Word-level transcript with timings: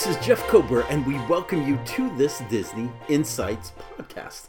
This 0.00 0.16
is 0.16 0.26
Jeff 0.26 0.42
Kober, 0.48 0.80
and 0.88 1.06
we 1.06 1.16
welcome 1.26 1.68
you 1.68 1.78
to 1.84 2.16
this 2.16 2.42
Disney 2.48 2.90
Insights 3.10 3.74
podcast. 3.98 4.48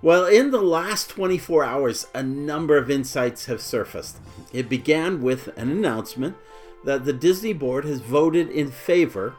Well, 0.00 0.26
in 0.26 0.52
the 0.52 0.60
last 0.60 1.10
24 1.10 1.64
hours, 1.64 2.06
a 2.14 2.22
number 2.22 2.76
of 2.78 2.88
insights 2.88 3.46
have 3.46 3.60
surfaced. 3.60 4.18
It 4.52 4.68
began 4.68 5.22
with 5.22 5.48
an 5.58 5.72
announcement 5.72 6.36
that 6.84 7.04
the 7.04 7.12
Disney 7.12 7.52
board 7.52 7.84
has 7.84 7.98
voted 8.00 8.48
in 8.48 8.70
favor 8.70 9.34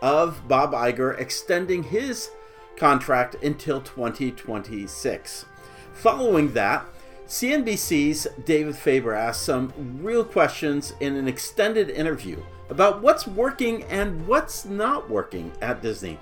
of 0.00 0.46
Bob 0.46 0.70
Iger 0.70 1.18
extending 1.18 1.82
his 1.82 2.30
contract 2.76 3.34
until 3.42 3.80
2026. 3.80 5.44
Following 5.92 6.52
that, 6.52 6.86
CNBC's 7.26 8.28
David 8.44 8.76
Faber 8.76 9.12
asked 9.12 9.42
some 9.42 9.72
real 10.00 10.24
questions 10.24 10.94
in 11.00 11.16
an 11.16 11.26
extended 11.26 11.90
interview 11.90 12.40
about 12.74 13.00
what's 13.00 13.24
working 13.24 13.84
and 13.84 14.26
what's 14.26 14.64
not 14.64 15.08
working 15.08 15.52
at 15.62 15.80
Disney. 15.80 16.18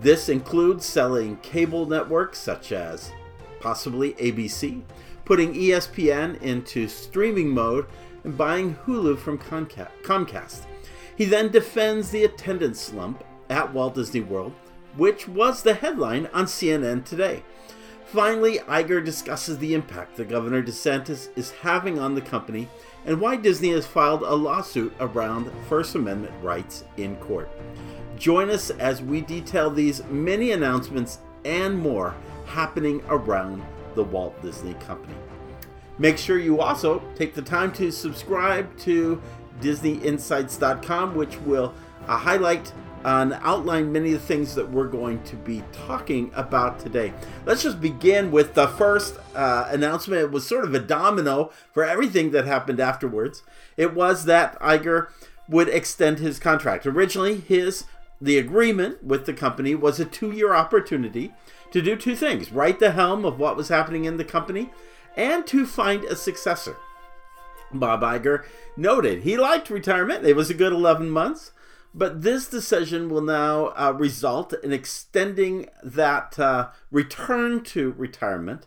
This 0.00 0.28
includes 0.28 0.84
selling 0.84 1.36
cable 1.36 1.86
networks 1.86 2.40
such 2.40 2.72
as 2.72 3.12
possibly 3.60 4.14
ABC, 4.14 4.82
putting 5.24 5.54
ESPN 5.54 6.42
into 6.42 6.88
streaming 6.88 7.48
mode, 7.48 7.86
and 8.24 8.36
buying 8.36 8.74
Hulu 8.74 9.16
from 9.16 9.38
Comcast. 9.38 10.62
He 11.14 11.26
then 11.26 11.52
defends 11.52 12.10
the 12.10 12.24
attendance 12.24 12.80
slump 12.80 13.22
at 13.48 13.72
Walt 13.72 13.94
Disney 13.94 14.20
World, 14.20 14.52
which 14.96 15.28
was 15.28 15.62
the 15.62 15.74
headline 15.74 16.26
on 16.32 16.46
CNN 16.46 17.04
today. 17.04 17.44
Finally, 18.06 18.58
Iger 18.58 19.04
discusses 19.04 19.58
the 19.58 19.74
impact 19.74 20.16
that 20.16 20.28
Governor 20.28 20.60
DeSantis 20.60 21.28
is 21.36 21.52
having 21.52 22.00
on 22.00 22.16
the 22.16 22.20
company 22.20 22.68
and 23.06 23.20
why 23.20 23.36
Disney 23.36 23.70
has 23.70 23.86
filed 23.86 24.22
a 24.22 24.34
lawsuit 24.34 24.94
around 25.00 25.50
First 25.68 25.94
Amendment 25.94 26.34
rights 26.42 26.84
in 26.96 27.16
court. 27.16 27.50
Join 28.16 28.50
us 28.50 28.70
as 28.70 29.02
we 29.02 29.20
detail 29.20 29.70
these 29.70 30.04
many 30.04 30.52
announcements 30.52 31.18
and 31.44 31.78
more 31.78 32.14
happening 32.46 33.02
around 33.08 33.62
the 33.94 34.04
Walt 34.04 34.40
Disney 34.42 34.74
Company. 34.74 35.14
Make 35.98 36.18
sure 36.18 36.38
you 36.38 36.60
also 36.60 37.02
take 37.14 37.34
the 37.34 37.42
time 37.42 37.72
to 37.74 37.90
subscribe 37.90 38.76
to 38.78 39.20
DisneyInsights.com, 39.60 41.14
which 41.14 41.38
will 41.42 41.72
uh, 42.06 42.16
highlight 42.16 42.72
and 43.04 43.34
outline 43.42 43.92
many 43.92 44.14
of 44.14 44.20
the 44.20 44.26
things 44.26 44.54
that 44.54 44.70
we're 44.70 44.88
going 44.88 45.22
to 45.24 45.36
be 45.36 45.62
talking 45.72 46.30
about 46.34 46.78
today. 46.78 47.12
Let's 47.44 47.62
just 47.62 47.80
begin 47.80 48.30
with 48.30 48.54
the 48.54 48.66
first 48.66 49.18
uh, 49.34 49.68
announcement. 49.70 50.22
It 50.22 50.30
was 50.30 50.46
sort 50.46 50.64
of 50.64 50.74
a 50.74 50.78
domino 50.78 51.50
for 51.72 51.84
everything 51.84 52.30
that 52.30 52.46
happened 52.46 52.80
afterwards. 52.80 53.42
It 53.76 53.94
was 53.94 54.24
that 54.24 54.58
Iger 54.60 55.08
would 55.48 55.68
extend 55.68 56.18
his 56.18 56.38
contract. 56.38 56.86
Originally, 56.86 57.36
his 57.40 57.84
the 58.20 58.38
agreement 58.38 59.04
with 59.04 59.26
the 59.26 59.34
company 59.34 59.74
was 59.74 60.00
a 60.00 60.04
two-year 60.04 60.54
opportunity 60.54 61.34
to 61.72 61.82
do 61.82 61.96
two 61.96 62.16
things: 62.16 62.52
right 62.52 62.78
the 62.78 62.92
helm 62.92 63.26
of 63.26 63.38
what 63.38 63.56
was 63.56 63.68
happening 63.68 64.06
in 64.06 64.16
the 64.16 64.24
company, 64.24 64.70
and 65.14 65.46
to 65.48 65.66
find 65.66 66.04
a 66.04 66.16
successor. 66.16 66.76
Bob 67.70 68.00
Iger 68.00 68.44
noted 68.76 69.24
he 69.24 69.36
liked 69.36 69.68
retirement. 69.68 70.24
It 70.24 70.36
was 70.36 70.48
a 70.48 70.54
good 70.54 70.72
11 70.72 71.10
months. 71.10 71.50
But 71.94 72.22
this 72.22 72.48
decision 72.48 73.08
will 73.08 73.22
now 73.22 73.66
uh, 73.76 73.94
result 73.96 74.52
in 74.64 74.72
extending 74.72 75.68
that 75.82 76.36
uh, 76.38 76.70
return 76.90 77.62
to 77.64 77.94
retirement 77.96 78.66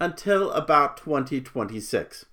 until 0.00 0.50
about 0.50 0.96
2026. 0.96 2.26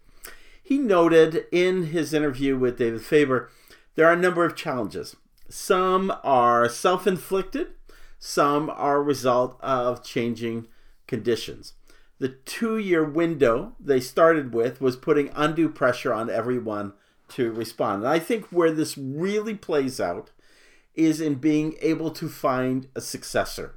He 0.64 0.80
noted 0.80 1.46
in 1.52 1.88
his 1.88 2.14
interview 2.14 2.58
with 2.58 2.80
David 2.80 3.04
Faber 3.04 3.50
there 3.96 4.08
are 4.08 4.14
a 4.14 4.18
number 4.18 4.46
of 4.46 4.56
challenges. 4.56 5.16
Some 5.48 6.14
are 6.24 6.68
self 6.70 7.06
inflicted, 7.06 7.74
some 8.18 8.70
are 8.70 8.98
a 8.98 9.02
result 9.02 9.60
of 9.62 10.04
changing 10.04 10.68
conditions. 11.08 11.74
The 12.18 12.30
two 12.30 12.78
year 12.78 13.04
window 13.04 13.74
they 13.80 14.00
started 14.00 14.54
with 14.54 14.80
was 14.80 14.96
putting 14.96 15.30
undue 15.36 15.70
pressure 15.70 16.14
on 16.14 16.30
everyone 16.30 16.94
to 17.32 17.52
respond. 17.52 18.04
And 18.04 18.12
I 18.12 18.20
think 18.20 18.46
where 18.48 18.72
this 18.72 18.98
really 18.98 19.56
plays 19.56 20.00
out 20.00 20.32
is 20.96 21.22
in 21.22 21.36
being 21.36 21.76
able 21.82 22.12
to 22.12 22.28
find 22.28 22.88
a 22.96 23.02
successor. 23.02 23.76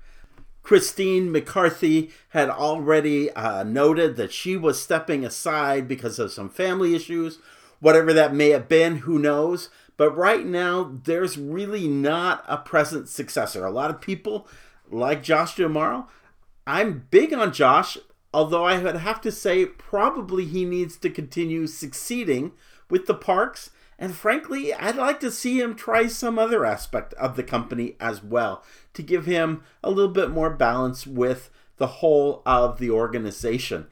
Christine 0.63 1.31
McCarthy 1.31 2.11
had 2.31 2.49
already 2.49 3.31
uh, 3.33 3.65
noted 3.65 4.17
that 4.17 4.33
she 4.33 4.57
was 4.57 4.81
stepping 4.81 5.25
aside 5.25 5.87
because 5.87 6.19
of 6.19 6.33
some 6.33 6.49
family 6.49 6.95
issues, 6.95 7.39
whatever 7.81 8.13
that 8.15 8.35
may 8.35 8.49
have 8.49 8.67
been, 8.67 8.99
who 8.99 9.19
knows. 9.19 9.69
But 9.97 10.17
right 10.17 10.45
now, 10.45 10.99
there's 11.05 11.37
really 11.37 11.87
not 11.87 12.45
a 12.49 12.57
present 12.57 13.09
successor. 13.09 13.65
A 13.65 13.71
lot 13.71 13.91
of 13.91 14.01
people 14.01 14.49
like 14.91 15.23
Josh 15.23 15.57
D'Amaro. 15.57 16.07
I'm 16.67 17.07
big 17.11 17.35
on 17.35 17.53
Josh, 17.53 17.99
although 18.33 18.65
I 18.65 18.79
would 18.79 18.97
have 18.97 19.21
to 19.21 19.31
say 19.31 19.67
probably 19.67 20.47
he 20.47 20.65
needs 20.65 20.97
to 20.97 21.11
continue 21.11 21.67
succeeding 21.67 22.53
with 22.91 23.07
the 23.07 23.15
parks. 23.15 23.71
And 23.99 24.15
frankly, 24.15 24.75
I'd 24.75 24.97
like 24.97 25.21
to 25.21 25.31
see 25.31 25.61
him 25.61 25.75
try 25.75 26.07
some 26.09 26.39
other 26.39 26.65
aspect 26.65 27.15
of 27.15 27.37
the 27.37 27.43
company 27.43 27.97
as 28.01 28.23
well 28.23 28.65
to 28.95 29.03
give 29.03 29.27
him 29.27 29.63
a 29.83 29.91
little 29.91 30.13
bit 30.13 30.31
more 30.31 30.51
balance 30.51 31.07
with 31.07 31.51
the 31.77 31.87
whole 31.87 32.43
of 32.45 32.79
the 32.79 32.91
organization. 32.91 33.87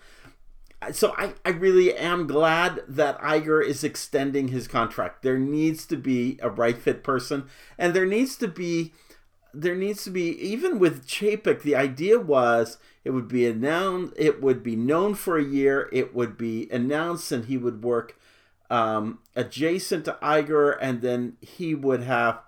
So 0.90 1.14
I, 1.16 1.34
I 1.44 1.50
really 1.50 1.94
am 1.96 2.26
glad 2.26 2.82
that 2.88 3.20
Iger 3.20 3.64
is 3.64 3.84
extending 3.84 4.48
his 4.48 4.66
contract. 4.66 5.22
There 5.22 5.38
needs 5.38 5.86
to 5.86 5.96
be 5.96 6.38
a 6.42 6.50
right 6.50 6.76
fit 6.76 7.04
person, 7.04 7.44
and 7.78 7.94
there 7.94 8.06
needs 8.06 8.36
to 8.36 8.48
be 8.48 8.92
there 9.54 9.76
needs 9.76 10.02
to 10.04 10.10
be 10.10 10.30
even 10.40 10.78
with 10.78 11.06
Chapek, 11.06 11.62
the 11.62 11.76
idea 11.76 12.18
was 12.18 12.78
it 13.04 13.10
would 13.10 13.28
be 13.28 13.46
announced 13.46 14.14
it 14.16 14.42
would 14.42 14.62
be 14.62 14.76
known 14.76 15.14
for 15.14 15.36
a 15.36 15.44
year, 15.44 15.88
it 15.92 16.14
would 16.14 16.38
be 16.38 16.68
announced 16.70 17.30
and 17.30 17.44
he 17.44 17.56
would 17.56 17.82
work 17.82 18.18
um, 18.72 19.18
adjacent 19.36 20.06
to 20.06 20.16
Iger, 20.22 20.78
and 20.80 21.02
then 21.02 21.36
he 21.42 21.74
would 21.74 22.02
have 22.02 22.40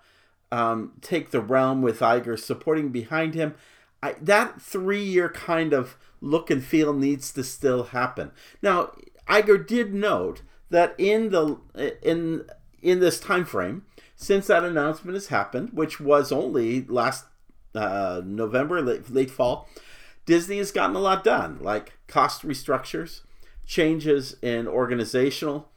um, 0.51 0.93
take 1.01 1.29
the 1.29 1.39
realm 1.39 1.83
with 1.83 1.99
Iger 1.99 2.37
supporting 2.37 2.89
behind 2.89 3.35
him. 3.35 3.53
I, 4.01 4.15
that 4.19 4.59
three 4.59 5.03
year 5.03 5.29
kind 5.29 5.71
of 5.71 5.97
look 6.21 6.49
and 6.49 6.63
feel 6.63 6.93
needs 6.93 7.31
to 7.33 7.43
still 7.43 7.83
happen. 7.85 8.31
Now, 8.63 8.93
Iger 9.27 9.65
did 9.65 9.93
note 9.93 10.41
that 10.71 10.95
in 10.97 11.29
the 11.29 11.57
in 12.01 12.45
in 12.81 12.99
this 12.99 13.19
time 13.19 13.45
frame, 13.45 13.85
since 14.15 14.47
that 14.47 14.63
announcement 14.63 15.13
has 15.13 15.27
happened, 15.27 15.73
which 15.73 15.99
was 15.99 16.31
only 16.31 16.85
last 16.85 17.25
uh, 17.75 18.21
November, 18.25 18.81
late, 18.81 19.11
late 19.11 19.29
fall, 19.29 19.69
Disney 20.25 20.57
has 20.57 20.71
gotten 20.71 20.95
a 20.95 20.99
lot 20.99 21.23
done, 21.23 21.59
like 21.61 21.93
cost 22.07 22.41
restructures, 22.41 23.21
changes 23.67 24.37
in 24.41 24.67
organizational 24.67 25.69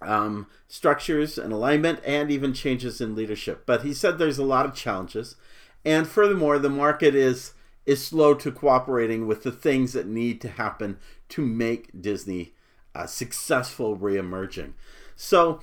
um, 0.00 0.46
structures 0.68 1.38
and 1.38 1.52
alignment, 1.52 2.00
and 2.04 2.30
even 2.30 2.52
changes 2.52 3.00
in 3.00 3.14
leadership. 3.14 3.64
But 3.66 3.82
he 3.82 3.92
said 3.92 4.18
there's 4.18 4.38
a 4.38 4.44
lot 4.44 4.66
of 4.66 4.74
challenges, 4.74 5.36
and 5.84 6.06
furthermore, 6.06 6.58
the 6.58 6.70
market 6.70 7.14
is 7.14 7.52
is 7.86 8.06
slow 8.06 8.34
to 8.34 8.52
cooperating 8.52 9.26
with 9.26 9.44
the 9.44 9.50
things 9.50 9.94
that 9.94 10.06
need 10.06 10.42
to 10.42 10.48
happen 10.48 10.98
to 11.30 11.40
make 11.40 11.88
Disney 12.02 12.52
uh, 12.94 13.06
successful 13.06 13.96
reemerging. 13.96 14.74
So 15.16 15.60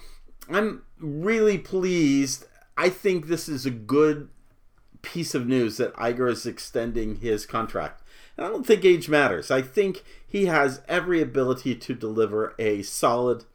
I'm 0.50 0.82
really 0.98 1.60
pleased. 1.60 2.46
I 2.76 2.90
think 2.90 3.28
this 3.28 3.48
is 3.48 3.66
a 3.66 3.72
good 3.72 4.30
piece 5.04 5.36
of 5.36 5.48
news 5.48 5.78
that 5.78 5.94
Iger 5.94 6.30
is 6.32 6.48
extending 6.48 7.18
his 7.18 7.46
contract. 7.46 8.02
And 8.38 8.46
I 8.46 8.50
don't 8.50 8.66
think 8.66 8.84
age 8.84 9.08
matters. 9.08 9.52
I 9.52 9.62
think 9.62 10.04
he 10.28 10.48
has 10.48 10.82
every 10.88 11.22
ability 11.22 11.76
to 11.76 11.94
deliver 11.94 12.56
a 12.58 12.82
solid 12.82 13.46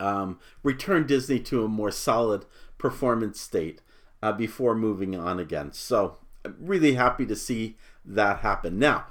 um, 0.00 0.38
return 0.62 1.06
Disney 1.06 1.40
to 1.40 1.64
a 1.64 1.68
more 1.68 1.90
solid 1.90 2.44
performance 2.78 3.40
state 3.40 3.80
uh, 4.22 4.32
before 4.32 4.74
moving 4.74 5.16
on 5.16 5.38
again. 5.38 5.72
So, 5.72 6.18
I'm 6.44 6.56
really 6.60 6.94
happy 6.94 7.26
to 7.26 7.36
see 7.36 7.76
that 8.04 8.38
happen. 8.38 8.78
Now, 8.78 9.06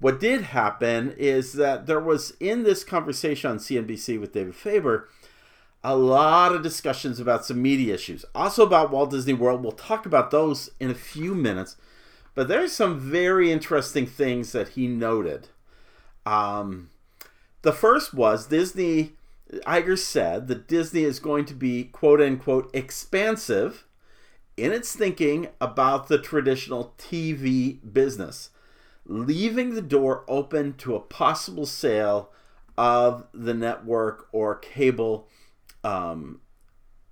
what 0.00 0.18
did 0.18 0.42
happen 0.42 1.14
is 1.16 1.52
that 1.52 1.86
there 1.86 2.00
was 2.00 2.34
in 2.40 2.64
this 2.64 2.82
conversation 2.82 3.52
on 3.52 3.58
CNBC 3.58 4.20
with 4.20 4.32
David 4.32 4.56
Faber 4.56 5.08
a 5.84 5.96
lot 5.96 6.54
of 6.54 6.62
discussions 6.62 7.18
about 7.18 7.44
some 7.44 7.60
media 7.60 7.94
issues, 7.94 8.24
also 8.34 8.64
about 8.64 8.90
Walt 8.90 9.10
Disney 9.10 9.32
World. 9.32 9.62
We'll 9.62 9.72
talk 9.72 10.06
about 10.06 10.30
those 10.30 10.70
in 10.78 10.90
a 10.90 10.94
few 10.94 11.34
minutes, 11.34 11.76
but 12.34 12.48
there's 12.48 12.72
some 12.72 12.98
very 12.98 13.50
interesting 13.50 14.06
things 14.06 14.52
that 14.52 14.70
he 14.70 14.86
noted. 14.86 15.48
Um, 16.24 16.90
the 17.62 17.72
first 17.72 18.14
was 18.14 18.46
Disney 18.46 19.12
Iger 19.52 19.98
said 19.98 20.48
that 20.48 20.66
Disney 20.66 21.02
is 21.02 21.18
going 21.18 21.44
to 21.46 21.54
be 21.54 21.84
quote 21.84 22.20
unquote 22.20 22.70
expansive 22.74 23.86
in 24.56 24.72
its 24.72 24.94
thinking 24.94 25.48
about 25.60 26.08
the 26.08 26.18
traditional 26.18 26.94
TV 26.98 27.78
business, 27.92 28.50
leaving 29.06 29.74
the 29.74 29.82
door 29.82 30.24
open 30.28 30.74
to 30.74 30.94
a 30.94 31.00
possible 31.00 31.66
sale 31.66 32.30
of 32.76 33.26
the 33.32 33.54
network 33.54 34.28
or 34.32 34.54
cable 34.54 35.28
um, 35.84 36.40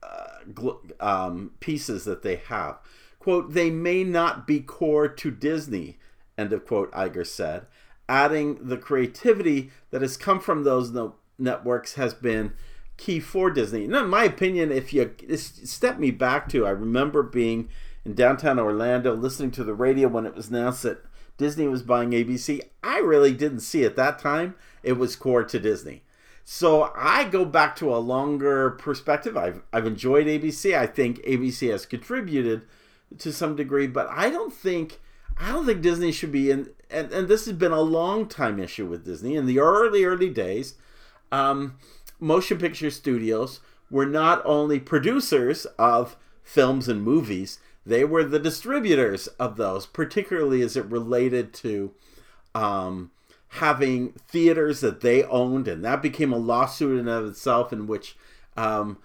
uh, 0.02 0.72
um, 1.00 1.52
pieces 1.60 2.04
that 2.04 2.22
they 2.22 2.36
have. 2.36 2.78
Quote, 3.18 3.52
they 3.52 3.70
may 3.70 4.02
not 4.02 4.46
be 4.46 4.60
core 4.60 5.08
to 5.08 5.30
Disney, 5.30 5.98
end 6.38 6.52
of 6.52 6.66
quote, 6.66 6.90
Iger 6.92 7.26
said. 7.26 7.66
Adding 8.08 8.66
the 8.66 8.78
creativity 8.78 9.70
that 9.90 10.02
has 10.02 10.16
come 10.16 10.40
from 10.40 10.64
those 10.64 10.90
no- 10.90 11.16
networks 11.40 11.94
has 11.94 12.14
been 12.14 12.52
key 12.96 13.20
for 13.20 13.50
Disney. 13.50 13.86
Now, 13.86 14.04
in 14.04 14.10
my 14.10 14.24
opinion, 14.24 14.70
if 14.70 14.92
you 14.92 15.14
step 15.36 15.98
me 15.98 16.10
back 16.10 16.48
to, 16.50 16.66
I 16.66 16.70
remember 16.70 17.22
being 17.22 17.68
in 18.04 18.14
downtown 18.14 18.58
Orlando 18.58 19.14
listening 19.14 19.50
to 19.52 19.64
the 19.64 19.74
radio 19.74 20.08
when 20.08 20.26
it 20.26 20.34
was 20.34 20.48
announced 20.48 20.82
that 20.82 21.04
Disney 21.38 21.66
was 21.66 21.82
buying 21.82 22.10
ABC. 22.10 22.60
I 22.82 22.98
really 22.98 23.32
didn't 23.32 23.60
see 23.60 23.84
at 23.84 23.96
that 23.96 24.18
time 24.18 24.54
it 24.82 24.92
was 24.94 25.16
core 25.16 25.44
to 25.44 25.58
Disney. 25.58 26.02
So 26.44 26.92
I 26.96 27.24
go 27.24 27.44
back 27.44 27.76
to 27.76 27.94
a 27.94 27.98
longer 27.98 28.70
perspective. 28.70 29.36
I've 29.36 29.62
I've 29.72 29.86
enjoyed 29.86 30.26
ABC. 30.26 30.76
I 30.76 30.86
think 30.86 31.18
ABC 31.18 31.70
has 31.70 31.86
contributed 31.86 32.66
to 33.18 33.32
some 33.32 33.56
degree, 33.56 33.86
but 33.86 34.08
I 34.10 34.30
don't 34.30 34.52
think 34.52 35.00
I 35.38 35.52
don't 35.52 35.64
think 35.64 35.80
Disney 35.80 36.12
should 36.12 36.32
be 36.32 36.50
in. 36.50 36.70
And, 36.90 37.12
and 37.12 37.28
this 37.28 37.46
has 37.46 37.54
been 37.54 37.72
a 37.72 37.80
long 37.80 38.26
time 38.26 38.58
issue 38.58 38.86
with 38.86 39.04
Disney. 39.04 39.36
In 39.36 39.46
the 39.46 39.60
early 39.60 40.04
early 40.04 40.28
days, 40.28 40.74
um, 41.32 41.76
motion 42.18 42.58
picture 42.58 42.90
studios 42.90 43.60
were 43.90 44.06
not 44.06 44.42
only 44.44 44.78
producers 44.78 45.66
of 45.78 46.16
films 46.42 46.88
and 46.88 47.02
movies, 47.02 47.58
they 47.84 48.04
were 48.04 48.24
the 48.24 48.38
distributors 48.38 49.26
of 49.28 49.56
those, 49.56 49.86
particularly 49.86 50.62
as 50.62 50.76
it 50.76 50.84
related 50.86 51.52
to 51.54 51.92
um, 52.54 53.10
having 53.54 54.12
theaters 54.28 54.80
that 54.80 55.00
they 55.00 55.24
owned, 55.24 55.66
and 55.66 55.84
that 55.84 56.02
became 56.02 56.32
a 56.32 56.38
lawsuit 56.38 56.98
in 56.98 57.08
of 57.08 57.26
itself, 57.26 57.72
in 57.72 57.86
which 57.86 58.16
um, 58.56 58.98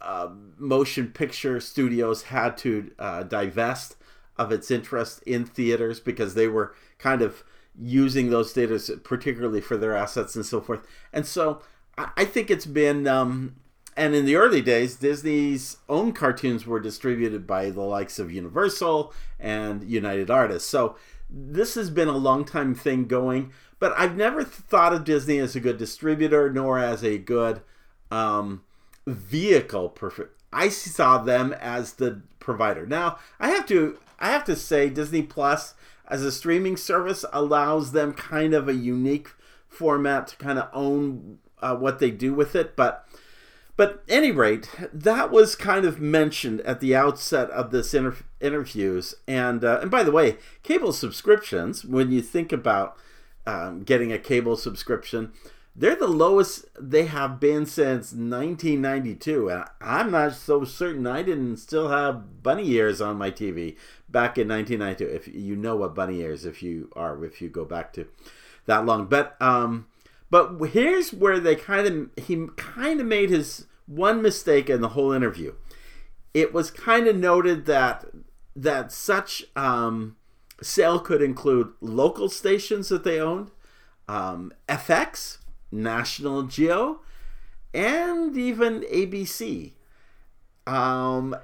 uh, 0.00 0.28
motion 0.58 1.08
picture 1.08 1.60
studios 1.60 2.24
had 2.24 2.56
to 2.58 2.90
uh, 2.98 3.22
divest 3.22 3.96
of 4.36 4.52
its 4.52 4.70
interest 4.70 5.22
in 5.22 5.44
theaters 5.44 6.00
because 6.00 6.34
they 6.34 6.48
were 6.48 6.74
kind 6.98 7.22
of 7.22 7.44
using 7.80 8.30
those 8.30 8.52
data, 8.52 8.98
particularly 9.02 9.60
for 9.60 9.76
their 9.76 9.96
assets 9.96 10.36
and 10.36 10.46
so 10.46 10.60
forth. 10.60 10.86
And 11.12 11.26
so 11.26 11.60
I, 11.96 12.24
think 12.24 12.50
it's 12.50 12.66
been. 12.66 13.06
Um, 13.06 13.56
and 13.96 14.14
in 14.14 14.24
the 14.24 14.36
early 14.36 14.60
days, 14.60 14.96
Disney's 14.96 15.76
own 15.88 16.12
cartoons 16.12 16.66
were 16.66 16.80
distributed 16.80 17.46
by 17.46 17.70
the 17.70 17.82
likes 17.82 18.18
of 18.18 18.32
Universal 18.32 19.12
and 19.38 19.84
United 19.84 20.30
Artists. 20.30 20.68
So 20.68 20.96
this 21.30 21.74
has 21.74 21.90
been 21.90 22.08
a 22.08 22.16
long 22.16 22.44
time 22.44 22.74
thing 22.74 23.06
going, 23.06 23.52
but 23.78 23.92
I've 23.96 24.16
never 24.16 24.42
thought 24.42 24.92
of 24.92 25.04
Disney 25.04 25.38
as 25.38 25.54
a 25.54 25.60
good 25.60 25.78
distributor 25.78 26.50
nor 26.50 26.78
as 26.78 27.04
a 27.04 27.18
good 27.18 27.62
um, 28.10 28.62
vehicle. 29.06 29.90
Perfect. 29.90 30.40
I 30.52 30.68
saw 30.68 31.18
them 31.18 31.52
as 31.52 31.94
the 31.94 32.22
provider. 32.38 32.86
Now 32.86 33.18
I 33.40 33.50
have 33.50 33.66
to 33.66 33.98
I 34.18 34.30
have 34.30 34.44
to 34.44 34.56
say 34.56 34.88
Disney 34.88 35.22
Plus 35.22 35.74
as 36.08 36.22
a 36.22 36.32
streaming 36.32 36.76
service 36.76 37.24
allows 37.32 37.92
them 37.92 38.12
kind 38.12 38.54
of 38.54 38.68
a 38.68 38.74
unique 38.74 39.30
format 39.68 40.28
to 40.28 40.36
kind 40.36 40.58
of 40.58 40.68
own 40.72 41.38
uh, 41.60 41.74
what 41.74 41.98
they 41.98 42.10
do 42.10 42.34
with 42.34 42.54
it, 42.54 42.76
but 42.76 43.06
but 43.76 44.04
any 44.08 44.30
rate, 44.30 44.70
that 44.92 45.32
was 45.32 45.56
kind 45.56 45.84
of 45.84 46.00
mentioned 46.00 46.60
at 46.60 46.78
the 46.78 46.94
outset 46.94 47.50
of 47.50 47.72
this 47.72 47.92
inter- 47.92 48.16
interviews. 48.40 49.16
And 49.26 49.64
uh, 49.64 49.80
and 49.82 49.90
by 49.90 50.04
the 50.04 50.12
way, 50.12 50.36
cable 50.62 50.92
subscriptions. 50.92 51.84
When 51.84 52.12
you 52.12 52.22
think 52.22 52.52
about 52.52 52.96
um, 53.46 53.82
getting 53.82 54.12
a 54.12 54.18
cable 54.18 54.56
subscription, 54.56 55.32
they're 55.76 55.96
the 55.96 56.06
lowest 56.06 56.66
they 56.80 57.06
have 57.06 57.40
been 57.40 57.66
since 57.66 58.12
1992. 58.12 59.48
And 59.50 59.64
I'm 59.80 60.10
not 60.12 60.34
so 60.34 60.64
certain 60.64 61.06
I 61.06 61.22
didn't 61.22 61.56
still 61.56 61.88
have 61.88 62.42
bunny 62.42 62.68
ears 62.70 63.00
on 63.00 63.16
my 63.16 63.30
TV 63.30 63.76
back 64.08 64.38
in 64.38 64.48
1992. 64.48 65.04
If 65.04 65.34
you 65.34 65.56
know 65.56 65.76
what 65.76 65.94
bunny 65.94 66.20
ears, 66.20 66.44
if 66.44 66.62
you 66.62 66.90
are, 66.94 67.24
if 67.24 67.42
you 67.42 67.48
go 67.48 67.64
back 67.64 67.92
to 67.94 68.06
that 68.66 68.86
long, 68.86 69.06
but 69.06 69.40
um 69.40 69.86
but 70.30 70.58
here's 70.70 71.12
where 71.12 71.38
they 71.38 71.54
kind 71.54 71.86
of 71.86 72.24
he 72.24 72.46
kind 72.56 73.00
of 73.00 73.06
made 73.06 73.30
his 73.30 73.66
one 73.86 74.22
mistake 74.22 74.70
in 74.70 74.80
the 74.80 74.90
whole 74.90 75.12
interview. 75.12 75.54
It 76.32 76.52
was 76.52 76.70
kind 76.70 77.06
of 77.06 77.16
noted 77.16 77.66
that 77.66 78.06
that 78.56 78.92
such 78.92 79.44
um, 79.56 80.16
sale 80.62 80.98
could 80.98 81.22
include 81.22 81.72
local 81.80 82.28
stations 82.28 82.88
that 82.88 83.04
they 83.04 83.20
owned, 83.20 83.50
um, 84.08 84.52
FX, 84.68 85.38
National 85.74 86.44
Geo, 86.44 87.00
and 87.72 88.36
even 88.36 88.82
ABC. 88.82 89.72
Um, 90.66 91.36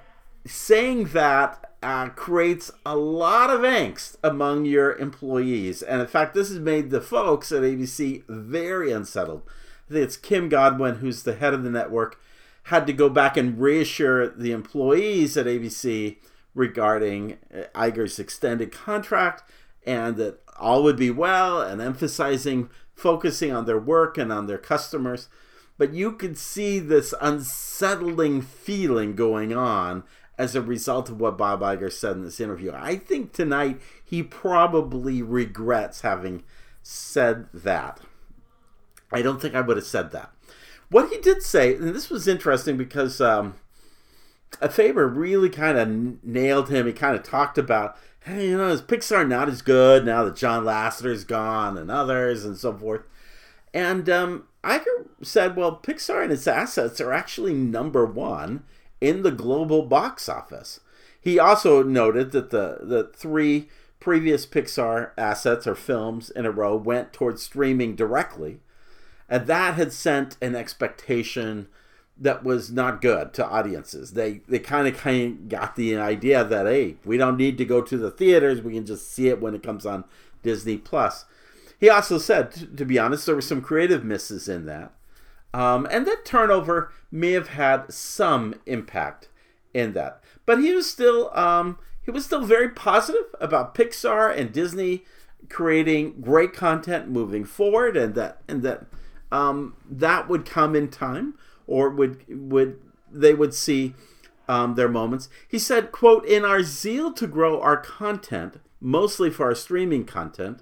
saying 0.46 1.04
that 1.06 1.74
uh, 1.82 2.08
creates 2.10 2.70
a 2.84 2.96
lot 2.96 3.50
of 3.50 3.60
angst 3.60 4.16
among 4.22 4.64
your 4.64 4.96
employees. 4.96 5.82
And 5.82 6.00
in 6.00 6.06
fact, 6.06 6.34
this 6.34 6.48
has 6.48 6.58
made 6.58 6.90
the 6.90 7.00
folks 7.00 7.52
at 7.52 7.62
ABC 7.62 8.24
very 8.28 8.92
unsettled. 8.92 9.42
It's 9.88 10.16
Kim 10.16 10.48
Godwin, 10.48 10.96
who's 10.96 11.22
the 11.22 11.34
head 11.34 11.52
of 11.52 11.64
the 11.64 11.70
network, 11.70 12.20
had 12.64 12.86
to 12.86 12.92
go 12.92 13.08
back 13.08 13.36
and 13.36 13.60
reassure 13.60 14.28
the 14.28 14.52
employees 14.52 15.36
at 15.36 15.46
ABC 15.46 16.18
regarding 16.54 17.38
uh, 17.52 17.64
Iger's 17.74 18.18
extended 18.18 18.72
contract 18.72 19.42
and 19.86 20.16
that 20.16 20.40
all 20.58 20.82
would 20.82 20.96
be 20.96 21.10
well 21.10 21.62
and 21.62 21.80
emphasizing 21.80 22.68
focusing 23.00 23.52
on 23.52 23.64
their 23.64 23.78
work 23.78 24.18
and 24.18 24.32
on 24.32 24.46
their 24.46 24.58
customers. 24.58 25.28
But 25.78 25.94
you 25.94 26.12
could 26.12 26.36
see 26.36 26.78
this 26.78 27.14
unsettling 27.20 28.42
feeling 28.42 29.16
going 29.16 29.54
on 29.54 30.04
as 30.36 30.54
a 30.54 30.62
result 30.62 31.08
of 31.08 31.20
what 31.20 31.38
Bob 31.38 31.60
Iger 31.60 31.92
said 31.92 32.16
in 32.16 32.24
this 32.24 32.40
interview. 32.40 32.72
I 32.74 32.96
think 32.96 33.32
tonight 33.32 33.80
he 34.04 34.22
probably 34.22 35.22
regrets 35.22 36.02
having 36.02 36.42
said 36.82 37.46
that. 37.52 38.00
I 39.12 39.22
don't 39.22 39.40
think 39.40 39.54
I 39.54 39.60
would 39.60 39.76
have 39.76 39.86
said 39.86 40.12
that. 40.12 40.30
What 40.90 41.10
he 41.10 41.18
did 41.18 41.42
say, 41.42 41.74
and 41.74 41.94
this 41.94 42.10
was 42.10 42.26
interesting 42.26 42.76
because 42.76 43.20
um, 43.20 43.54
Faber 44.70 45.06
really 45.06 45.48
kind 45.48 45.78
of 45.78 46.24
nailed 46.24 46.68
him. 46.68 46.86
He 46.86 46.92
kind 46.92 47.16
of 47.16 47.22
talked 47.22 47.58
about, 47.58 47.96
hey, 48.24 48.48
you 48.48 48.58
know, 48.58 48.68
is 48.68 48.82
Pixar 48.82 49.26
not 49.26 49.48
as 49.48 49.62
good 49.62 50.04
now 50.04 50.24
that 50.24 50.36
John 50.36 50.64
Lasseter's 50.64 51.24
gone 51.24 51.78
and 51.78 51.90
others 51.90 52.44
and 52.44 52.56
so 52.56 52.76
forth? 52.76 53.02
And 53.72 54.08
um, 54.10 54.44
Iger 54.64 55.06
said, 55.22 55.56
well, 55.56 55.80
Pixar 55.82 56.22
and 56.22 56.32
its 56.32 56.46
assets 56.46 57.00
are 57.00 57.12
actually 57.12 57.54
number 57.54 58.04
one 58.04 58.64
in 59.00 59.22
the 59.22 59.30
global 59.30 59.82
box 59.82 60.28
office. 60.28 60.80
He 61.20 61.38
also 61.38 61.82
noted 61.82 62.32
that 62.32 62.50
the, 62.50 62.78
the 62.82 63.10
three 63.14 63.68
previous 64.00 64.46
Pixar 64.46 65.10
assets 65.16 65.66
or 65.66 65.74
films 65.74 66.30
in 66.30 66.46
a 66.46 66.50
row 66.50 66.74
went 66.74 67.12
towards 67.12 67.42
streaming 67.42 67.94
directly, 67.94 68.60
and 69.28 69.46
that 69.46 69.74
had 69.74 69.92
sent 69.92 70.36
an 70.40 70.56
expectation 70.56 71.68
that 72.20 72.44
was 72.44 72.70
not 72.70 73.00
good 73.00 73.32
to 73.34 73.46
audiences. 73.46 74.12
They 74.12 74.42
they 74.48 74.58
kind 74.58 74.86
of 74.86 74.96
kind 74.96 75.32
of 75.32 75.48
got 75.48 75.76
the 75.76 75.96
idea 75.96 76.44
that 76.44 76.66
hey, 76.66 76.96
we 77.04 77.16
don't 77.16 77.36
need 77.36 77.58
to 77.58 77.64
go 77.64 77.80
to 77.80 77.96
the 77.96 78.10
theaters; 78.10 78.60
we 78.60 78.74
can 78.74 78.86
just 78.86 79.10
see 79.10 79.28
it 79.28 79.40
when 79.40 79.54
it 79.54 79.62
comes 79.62 79.86
on 79.86 80.04
Disney 80.42 80.76
Plus. 80.76 81.24
He 81.78 81.88
also 81.88 82.18
said, 82.18 82.76
to 82.76 82.84
be 82.84 82.98
honest, 82.98 83.24
there 83.24 83.34
were 83.34 83.40
some 83.40 83.62
creative 83.62 84.04
misses 84.04 84.48
in 84.48 84.66
that. 84.66 84.92
Um, 85.54 85.88
and 85.90 86.06
that 86.06 86.26
turnover 86.26 86.92
may 87.10 87.32
have 87.32 87.48
had 87.48 87.90
some 87.90 88.54
impact 88.66 89.28
in 89.72 89.94
that. 89.94 90.22
But 90.44 90.58
he 90.58 90.74
was 90.74 90.88
still 90.88 91.30
um, 91.36 91.78
he 92.02 92.10
was 92.10 92.24
still 92.24 92.44
very 92.44 92.68
positive 92.68 93.34
about 93.40 93.74
Pixar 93.74 94.36
and 94.36 94.52
Disney 94.52 95.04
creating 95.48 96.20
great 96.20 96.52
content 96.52 97.08
moving 97.08 97.44
forward, 97.44 97.96
and 97.96 98.14
that 98.14 98.42
and 98.46 98.62
that 98.62 98.84
um, 99.32 99.74
that 99.88 100.28
would 100.28 100.44
come 100.44 100.76
in 100.76 100.88
time, 100.88 101.34
or 101.70 101.88
would 101.88 102.24
would 102.28 102.80
they 103.10 103.32
would 103.32 103.54
see 103.54 103.94
um, 104.48 104.74
their 104.74 104.88
moments. 104.88 105.28
He 105.48 105.58
said, 105.58 105.92
"quote 105.92 106.26
In 106.26 106.44
our 106.44 106.62
zeal 106.62 107.12
to 107.12 107.26
grow 107.26 107.60
our 107.60 107.76
content, 107.76 108.60
mostly 108.80 109.30
for 109.30 109.46
our 109.46 109.54
streaming 109.54 110.04
content, 110.04 110.60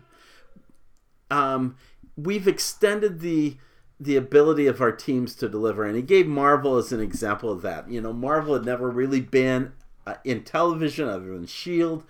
um, 1.30 1.76
we've 2.16 2.46
extended 2.46 3.20
the." 3.20 3.56
the 4.00 4.14
ability 4.14 4.68
of 4.68 4.80
our 4.80 4.92
teams 4.92 5.34
to 5.34 5.48
deliver. 5.48 5.84
And 5.84 5.96
he 5.96 6.02
gave 6.02 6.24
Marvel 6.24 6.76
as 6.76 6.92
an 6.92 7.00
example 7.00 7.50
of 7.50 7.62
that. 7.62 7.90
You 7.90 8.00
know, 8.00 8.12
Marvel 8.12 8.54
had 8.54 8.64
never 8.64 8.88
really 8.88 9.20
been 9.20 9.72
uh, 10.06 10.14
in 10.22 10.44
television 10.44 11.08
other 11.08 11.34
than 11.34 11.46
Shield, 11.46 12.04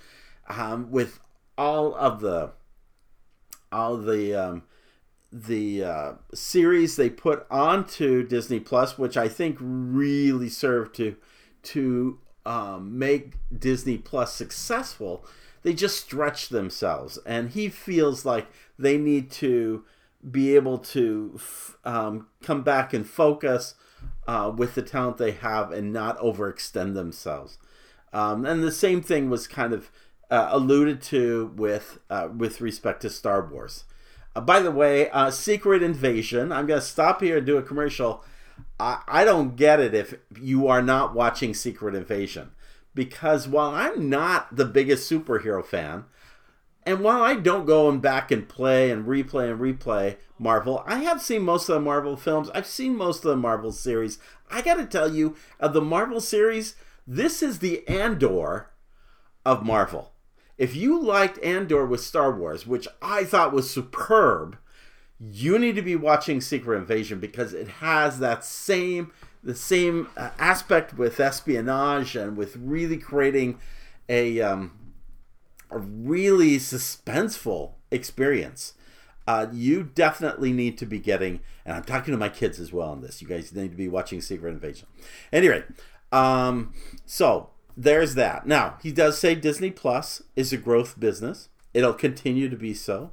um, 0.49 0.91
with 0.91 1.19
all 1.57 1.95
of 1.95 2.21
the 2.21 2.53
all 3.73 3.97
the 3.97 4.35
um, 4.35 4.63
the 5.31 5.85
uh, 5.85 6.13
series 6.33 6.97
they 6.97 7.11
put 7.11 7.47
onto 7.51 8.27
Disney 8.27 8.61
Plus, 8.61 8.99
which 8.99 9.17
I 9.17 9.29
think 9.29 9.59
really 9.61 10.49
served 10.49 10.95
to 10.97 11.17
to 11.65 12.19
um, 12.47 12.99
make 12.99 13.35
Disney 13.57 13.99
Plus 13.99 14.35
successful. 14.35 15.25
They 15.63 15.75
just 15.75 16.01
stretched 16.01 16.51
themselves, 16.51 17.19
and 17.27 17.51
he 17.51 17.69
feels 17.69 18.25
like 18.25 18.47
they 18.79 18.97
need 18.97 19.31
to 19.33 19.85
be 20.31 20.55
able 20.55 20.79
to 20.79 21.39
um, 21.85 22.27
come 22.43 22.63
back 22.63 22.93
and 22.93 23.07
focus 23.07 23.75
uh, 24.27 24.53
with 24.55 24.75
the 24.75 24.83
talent 24.83 25.19
they 25.19 25.33
have 25.33 25.73
and 25.73 25.93
not 25.93 26.19
overextend 26.19 26.95
themselves. 26.95 27.59
Um, 28.13 28.45
and 28.47 28.63
the 28.63 28.73
same 28.73 29.03
thing 29.03 29.31
was 29.31 29.47
kind 29.47 29.73
of 29.73 29.91
uh, 30.31 30.49
alluded 30.51 31.03
to 31.03 31.53
with 31.57 31.99
uh, 32.09 32.29
with 32.35 32.61
respect 32.61 33.03
to 33.03 33.11
Star 33.11 33.47
Wars. 33.47 33.85
Uh, 34.39 34.41
by 34.41 34.61
the 34.61 34.71
way, 34.71 35.11
uh, 35.11 35.33
Secret 35.33 35.83
Invasion. 35.83 36.53
I'm 36.53 36.69
going 36.69 36.79
to 36.79 36.87
stop 36.87 37.21
here 37.23 37.39
and 37.39 37.47
do 37.47 37.57
a 37.57 37.63
commercial. 37.63 38.25
I, 38.79 39.03
I 39.09 39.25
don't 39.25 39.57
get 39.57 39.81
it 39.81 39.95
if 39.95 40.15
you 40.41 40.69
are 40.69 40.81
not 40.81 41.13
watching 41.13 41.55
Secret 41.55 41.97
Invasion 41.97 42.53
because 42.95 43.49
while 43.49 43.75
I'm 43.75 44.09
not 44.09 44.55
the 44.55 44.65
biggest 44.65 45.11
superhero 45.11 45.67
fan, 45.67 46.05
and 46.87 47.01
while 47.01 47.21
I 47.21 47.35
don't 47.35 47.67
go 47.67 47.89
and 47.89 48.01
back 48.01 48.31
and 48.31 48.49
play 48.49 48.93
and 48.93 49.07
replay 49.07 49.51
and 49.51 49.61
replay 49.61 50.19
Marvel, 50.39 50.85
I 50.87 51.01
have 51.01 51.21
seen 51.21 51.43
most 51.43 51.69
of 51.69 51.75
the 51.75 51.81
Marvel 51.81 52.17
films. 52.17 52.49
I've 52.55 52.65
seen 52.65 52.97
most 52.97 53.25
of 53.25 53.31
the 53.31 53.37
Marvel 53.37 53.73
series. 53.73 54.21
I 54.49 54.63
got 54.63 54.75
to 54.75 54.87
tell 54.87 55.13
you, 55.13 55.35
of 55.59 55.73
the 55.73 55.83
Marvel 55.83 56.21
series, 56.21 56.77
this 57.05 57.43
is 57.43 57.59
the 57.59 57.87
Andor 57.89 58.71
of 59.45 59.65
Marvel. 59.65 60.13
If 60.59 60.75
you 60.75 61.01
liked 61.01 61.43
Andor 61.43 61.87
with 61.87 62.01
Star 62.01 62.37
Wars, 62.37 62.67
which 62.67 62.89
I 63.01 63.25
thought 63.25 63.53
was 63.53 63.71
superb, 63.71 64.59
you 65.21 65.59
need 65.59 65.77
to 65.77 65.83
be 65.83 65.97
watching 65.97 66.41
Secret 66.41 66.77
Invasion 66.77 67.21
because 67.21 67.55
it 67.55 67.69
has 67.69 68.19
that 68.19 68.45
same 68.45 69.13
the 69.43 69.55
same 69.55 70.09
uh, 70.17 70.31
aspect 70.39 70.99
with 70.99 71.21
espionage 71.21 72.17
and 72.17 72.37
with 72.37 72.57
really 72.57 72.97
creating 72.97 73.59
a 74.09 74.41
um, 74.41 74.93
a 75.71 75.79
really 75.79 76.57
suspenseful 76.57 77.73
experience. 77.91 78.75
Uh, 79.27 79.47
you 79.53 79.83
definitely 79.83 80.53
need 80.53 80.79
to 80.79 80.87
be 80.87 80.99
getting, 80.99 81.41
and 81.67 81.77
I'm 81.77 81.85
talking 81.85 82.13
to 82.13 82.19
my 82.19 82.31
kids 82.31 82.59
as 82.59 82.73
well 82.73 82.89
on 82.89 83.03
this. 83.03 83.21
You 83.21 83.29
guys 83.29 83.53
need 83.53 83.71
to 83.71 83.77
be 83.77 83.89
watching 83.89 84.23
Secret 84.23 84.51
Invasion. 84.51 84.89
Anyway, 85.33 85.65
um, 86.11 86.73
so 87.05 87.51
there's 87.79 88.17
that. 88.17 88.47
Now 88.47 88.77
he 88.83 88.91
does 88.91 89.19
say 89.19 89.37
Disney 89.37 89.71
Plus 89.71 90.23
is 90.35 90.53
a 90.53 90.57
growth 90.57 90.99
business. 90.99 91.49
It'll 91.73 91.95
continue 91.95 92.49
to 92.49 92.57
be 92.57 92.75
so, 92.75 93.13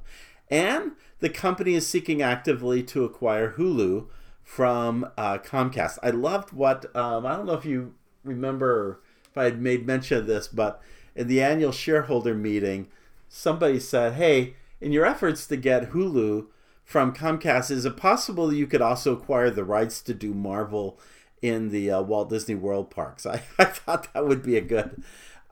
and 0.50 0.92
the 1.20 1.28
company 1.28 1.74
is 1.74 1.86
seeking 1.86 2.20
actively 2.20 2.82
to 2.82 3.04
acquire 3.04 3.52
Hulu 3.52 4.08
from 4.42 5.08
uh, 5.16 5.38
Comcast. 5.38 5.98
I 6.02 6.10
loved 6.10 6.52
what 6.52 6.94
um, 6.96 7.24
I 7.24 7.36
don't 7.36 7.46
know 7.46 7.54
if 7.54 7.64
you 7.64 7.94
remember 8.24 9.00
if 9.30 9.38
I 9.38 9.44
had 9.44 9.60
made 9.60 9.86
mention 9.86 10.18
of 10.18 10.26
this, 10.26 10.48
but 10.48 10.82
in 11.14 11.28
the 11.28 11.40
annual 11.40 11.72
shareholder 11.72 12.34
meeting, 12.34 12.88
somebody 13.28 13.78
said, 13.78 14.14
"Hey, 14.14 14.56
in 14.80 14.90
your 14.90 15.06
efforts 15.06 15.46
to 15.46 15.56
get 15.56 15.92
Hulu 15.92 16.46
from 16.84 17.14
Comcast, 17.14 17.70
is 17.70 17.84
it 17.84 17.96
possible 17.96 18.52
you 18.52 18.66
could 18.66 18.82
also 18.82 19.12
acquire 19.12 19.50
the 19.50 19.64
rights 19.64 20.02
to 20.02 20.14
do 20.14 20.34
Marvel 20.34 20.98
in 21.42 21.70
the 21.70 21.90
uh, 21.90 22.02
Walt 22.02 22.30
Disney 22.30 22.54
World 22.54 22.90
parks?" 22.90 23.26
I, 23.26 23.42
I 23.58 23.64
thought 23.64 24.12
that 24.12 24.26
would 24.26 24.42
be 24.42 24.56
a 24.56 24.60
good 24.60 25.02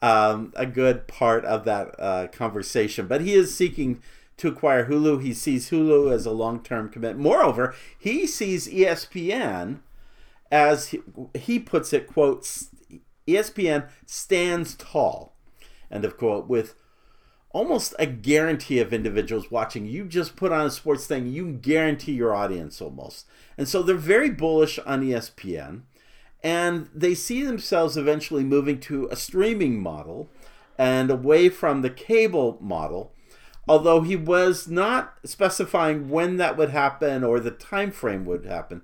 um, 0.02 0.52
a 0.56 0.66
good 0.66 1.06
part 1.06 1.44
of 1.44 1.64
that 1.64 1.94
uh, 1.98 2.26
conversation. 2.28 3.06
But 3.06 3.22
he 3.22 3.34
is 3.34 3.54
seeking 3.54 4.02
to 4.36 4.48
acquire 4.48 4.86
Hulu. 4.86 5.22
He 5.22 5.32
sees 5.32 5.70
Hulu 5.70 6.12
as 6.12 6.26
a 6.26 6.32
long 6.32 6.62
term 6.62 6.88
commitment. 6.88 7.20
Moreover, 7.20 7.74
he 7.98 8.26
sees 8.26 8.68
ESPN 8.68 9.80
as 10.50 10.88
he, 10.88 11.00
he 11.34 11.58
puts 11.58 11.92
it, 11.92 12.06
quotes, 12.06 12.68
ESPN 13.26 13.88
stands 14.06 14.74
tall 14.74 15.34
end 15.94 16.04
of 16.04 16.16
quote, 16.16 16.48
with 16.48 16.74
almost 17.54 17.94
a 18.00 18.04
guarantee 18.04 18.80
of 18.80 18.92
individuals 18.92 19.50
watching. 19.50 19.86
You 19.86 20.04
just 20.06 20.34
put 20.34 20.52
on 20.52 20.66
a 20.66 20.70
sports 20.70 21.06
thing, 21.06 21.28
you 21.28 21.52
guarantee 21.52 22.12
your 22.12 22.34
audience 22.34 22.82
almost. 22.82 23.26
And 23.56 23.68
so 23.68 23.80
they're 23.80 23.94
very 23.94 24.28
bullish 24.28 24.78
on 24.80 25.02
ESPN. 25.02 25.82
And 26.42 26.90
they 26.92 27.14
see 27.14 27.42
themselves 27.42 27.96
eventually 27.96 28.42
moving 28.44 28.80
to 28.80 29.08
a 29.10 29.16
streaming 29.16 29.80
model 29.80 30.28
and 30.76 31.10
away 31.10 31.48
from 31.48 31.80
the 31.80 31.90
cable 31.90 32.58
model. 32.60 33.12
Although 33.68 34.02
he 34.02 34.16
was 34.16 34.68
not 34.68 35.14
specifying 35.24 36.10
when 36.10 36.36
that 36.38 36.56
would 36.58 36.70
happen 36.70 37.22
or 37.22 37.38
the 37.38 37.52
time 37.52 37.92
frame 37.92 38.26
would 38.26 38.44
happen. 38.44 38.82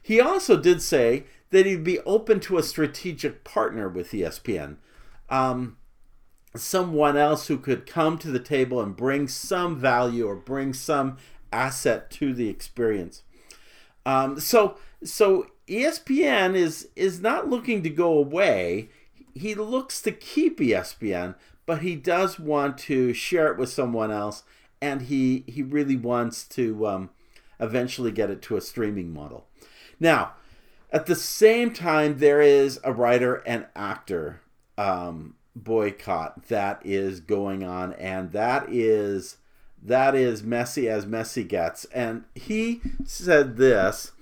He 0.00 0.20
also 0.20 0.56
did 0.56 0.80
say 0.80 1.24
that 1.50 1.66
he'd 1.66 1.84
be 1.84 1.98
open 2.00 2.38
to 2.40 2.56
a 2.56 2.62
strategic 2.62 3.42
partner 3.42 3.88
with 3.88 4.12
ESPN. 4.12 4.76
Um, 5.28 5.76
someone 6.54 7.16
else 7.16 7.46
who 7.46 7.58
could 7.58 7.86
come 7.86 8.18
to 8.18 8.30
the 8.30 8.38
table 8.38 8.80
and 8.80 8.96
bring 8.96 9.26
some 9.28 9.78
value 9.78 10.26
or 10.26 10.36
bring 10.36 10.72
some 10.72 11.16
asset 11.52 12.10
to 12.10 12.32
the 12.34 12.48
experience. 12.48 13.22
Um, 14.04 14.40
so 14.40 14.76
so 15.04 15.46
ESPN 15.68 16.54
is 16.54 16.88
is 16.96 17.20
not 17.20 17.48
looking 17.48 17.82
to 17.82 17.90
go 17.90 18.18
away. 18.18 18.90
He 19.34 19.54
looks 19.54 20.02
to 20.02 20.12
keep 20.12 20.58
ESPN, 20.58 21.34
but 21.64 21.80
he 21.82 21.96
does 21.96 22.38
want 22.38 22.76
to 22.78 23.14
share 23.14 23.50
it 23.50 23.58
with 23.58 23.70
someone 23.70 24.10
else, 24.10 24.42
and 24.80 25.02
he 25.02 25.44
he 25.46 25.62
really 25.62 25.96
wants 25.96 26.46
to 26.48 26.86
um, 26.86 27.10
eventually 27.60 28.10
get 28.10 28.30
it 28.30 28.42
to 28.42 28.56
a 28.56 28.60
streaming 28.60 29.12
model. 29.12 29.46
Now, 29.98 30.32
at 30.90 31.06
the 31.06 31.14
same 31.14 31.72
time, 31.72 32.18
there 32.18 32.42
is 32.42 32.78
a 32.84 32.92
writer 32.92 33.36
and 33.46 33.66
actor 33.74 34.42
um, 34.76 35.36
boycott 35.54 36.48
that 36.48 36.80
is 36.84 37.20
going 37.20 37.62
on 37.62 37.92
and 37.94 38.32
that 38.32 38.66
is 38.68 39.36
that 39.82 40.14
is 40.14 40.42
messy 40.42 40.88
as 40.88 41.06
messy 41.06 41.42
gets. 41.42 41.84
And 41.86 42.24
he 42.34 42.80
said 43.04 43.56
this 43.56 44.12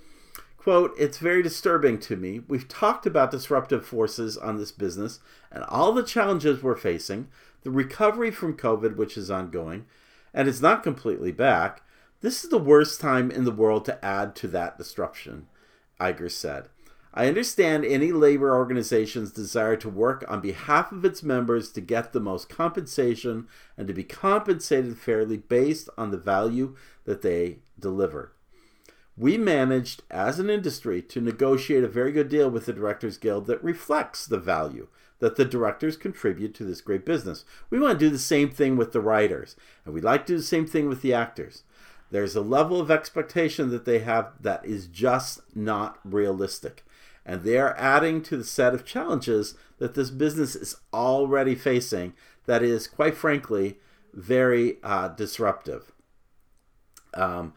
quote 0.57 0.95
it's 0.99 1.19
very 1.19 1.43
disturbing 1.43 1.99
to 2.01 2.17
me. 2.17 2.41
We've 2.49 2.69
talked 2.69 3.07
about 3.07 3.31
disruptive 3.31 3.85
forces 3.85 4.37
on 4.37 4.57
this 4.57 4.73
business 4.73 5.21
and 5.51 5.65
all 5.65 5.93
the 5.93 6.03
challenges 6.03 6.63
we're 6.63 6.77
facing 6.77 7.29
the 7.63 7.71
recovery 7.71 8.31
from 8.31 8.57
covid 8.57 8.97
which 8.97 9.19
is 9.19 9.31
ongoing 9.31 9.85
and 10.33 10.49
it's 10.49 10.61
not 10.61 10.83
completely 10.83 11.33
back. 11.33 11.83
This 12.23 12.45
is 12.45 12.51
the 12.51 12.59
worst 12.59 13.01
time 13.01 13.31
in 13.31 13.45
the 13.45 13.51
world 13.51 13.85
to 13.87 14.05
add 14.05 14.35
to 14.37 14.49
that 14.49 14.79
disruption 14.79 15.47
Iger 16.01 16.31
said 16.31 16.69
I 17.13 17.27
understand 17.27 17.85
any 17.85 18.13
labor 18.13 18.55
organization's 18.55 19.33
desire 19.33 19.77
to 19.77 19.89
work 19.89 20.25
on 20.29 20.41
behalf 20.41 20.93
of 20.93 21.05
its 21.05 21.25
members 21.25 21.73
to 21.73 21.81
get 21.81 22.13
the 22.13 22.21
most 22.21 22.49
compensation 22.49 23.49
and 23.77 23.89
to 23.89 23.95
be 23.95 24.05
compensated 24.05 24.97
fairly 24.97 25.37
based 25.37 25.89
on 25.99 26.13
the 26.13 26.17
value 26.19 26.77
that 27.05 27.23
they 27.23 27.59
deliver. 27.79 28.33
We 29.17 29.37
managed, 29.37 30.05
as 30.09 30.39
an 30.39 30.49
industry, 30.49 31.03
to 31.03 31.21
negotiate 31.21 31.83
a 31.83 31.89
very 31.89 32.13
good 32.13 32.29
deal 32.29 32.49
with 32.49 32.67
the 32.67 32.73
Directors 32.73 33.19
Guild 33.19 33.47
that 33.47 33.63
reflects 33.63 34.25
the 34.25 34.39
value 34.39 34.87
that 35.19 35.37
the 35.37 35.45
directors 35.45 35.97
contribute 35.97 36.55
to 36.55 36.65
this 36.65 36.81
great 36.81 37.05
business. 37.05 37.45
We 37.69 37.79
want 37.79 37.99
to 37.99 38.07
do 38.07 38.11
the 38.11 38.19
same 38.19 38.51
thing 38.51 38.77
with 38.77 38.93
the 38.93 39.01
writers, 39.01 39.57
and 39.85 39.93
we'd 39.93 40.05
like 40.05 40.27
to 40.27 40.35
do 40.35 40.39
the 40.39 40.45
same 40.45 40.67
thing 40.67 40.89
with 40.89 41.03
the 41.03 41.13
actors. 41.13 41.65
There's 42.11 42.35
a 42.35 42.41
level 42.41 42.81
of 42.81 42.91
expectation 42.91 43.71
that 43.71 43.85
they 43.85 43.99
have 43.99 44.33
that 44.41 44.65
is 44.65 44.87
just 44.87 45.41
not 45.55 45.99
realistic 46.05 46.85
and 47.25 47.43
they 47.43 47.59
are 47.59 47.77
adding 47.79 48.23
to 48.23 48.37
the 48.37 48.45
set 48.45 48.75
of 48.75 48.85
challenges 48.85 49.55
that 49.79 49.95
this 49.95 50.11
business 50.11 50.55
is 50.55 50.77
already 50.93 51.55
facing 51.55 52.13
that 52.47 52.63
is, 52.63 52.87
quite 52.87 53.17
frankly, 53.17 53.79
very 54.13 54.79
uh, 54.83 55.09
disruptive. 55.09 55.93
Um, 57.15 57.55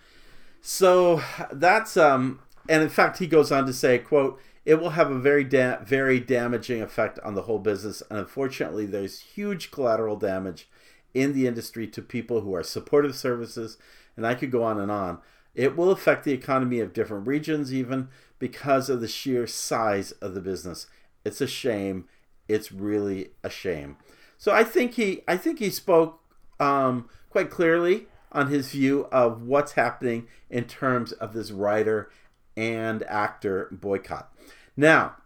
so 0.61 1.21
that's 1.51 1.97
um, 1.97 2.39
and 2.69 2.81
in 2.81 2.89
fact, 2.89 3.19
he 3.19 3.27
goes 3.27 3.51
on 3.51 3.65
to 3.65 3.73
say, 3.73 3.99
"quote 3.99 4.39
It 4.65 4.75
will 4.75 4.91
have 4.91 5.11
a 5.11 5.19
very 5.19 5.43
da- 5.43 5.83
very 5.83 6.19
damaging 6.19 6.81
effect 6.81 7.19
on 7.19 7.35
the 7.35 7.43
whole 7.43 7.59
business, 7.59 8.01
and 8.09 8.19
unfortunately, 8.19 8.85
there's 8.85 9.19
huge 9.19 9.71
collateral 9.71 10.15
damage 10.15 10.69
in 11.13 11.33
the 11.33 11.47
industry 11.47 11.87
to 11.87 12.01
people 12.01 12.41
who 12.41 12.55
are 12.55 12.63
supportive 12.63 13.15
services, 13.15 13.77
and 14.15 14.25
I 14.25 14.35
could 14.35 14.51
go 14.51 14.63
on 14.63 14.79
and 14.79 14.91
on. 14.91 15.19
It 15.55 15.77
will 15.77 15.91
affect 15.91 16.23
the 16.23 16.33
economy 16.33 16.79
of 16.79 16.93
different 16.93 17.27
regions, 17.27 17.73
even 17.73 18.09
because 18.39 18.89
of 18.89 19.01
the 19.01 19.07
sheer 19.07 19.45
size 19.45 20.11
of 20.13 20.33
the 20.33 20.41
business. 20.41 20.87
It's 21.23 21.41
a 21.41 21.47
shame. 21.47 22.05
It's 22.47 22.71
really 22.71 23.29
a 23.43 23.49
shame. 23.49 23.97
So 24.37 24.51
I 24.51 24.63
think 24.63 24.95
he 24.95 25.21
I 25.27 25.37
think 25.37 25.59
he 25.59 25.69
spoke 25.69 26.19
um, 26.59 27.07
quite 27.29 27.49
clearly 27.49 28.07
on 28.31 28.47
his 28.47 28.71
view 28.71 29.07
of 29.11 29.43
what's 29.43 29.73
happening 29.73 30.27
in 30.49 30.65
terms 30.65 31.11
of 31.13 31.33
this 31.33 31.51
writer 31.51 32.09
and 32.57 33.03
actor 33.03 33.69
boycott. 33.71 34.33
Now, 34.75 35.17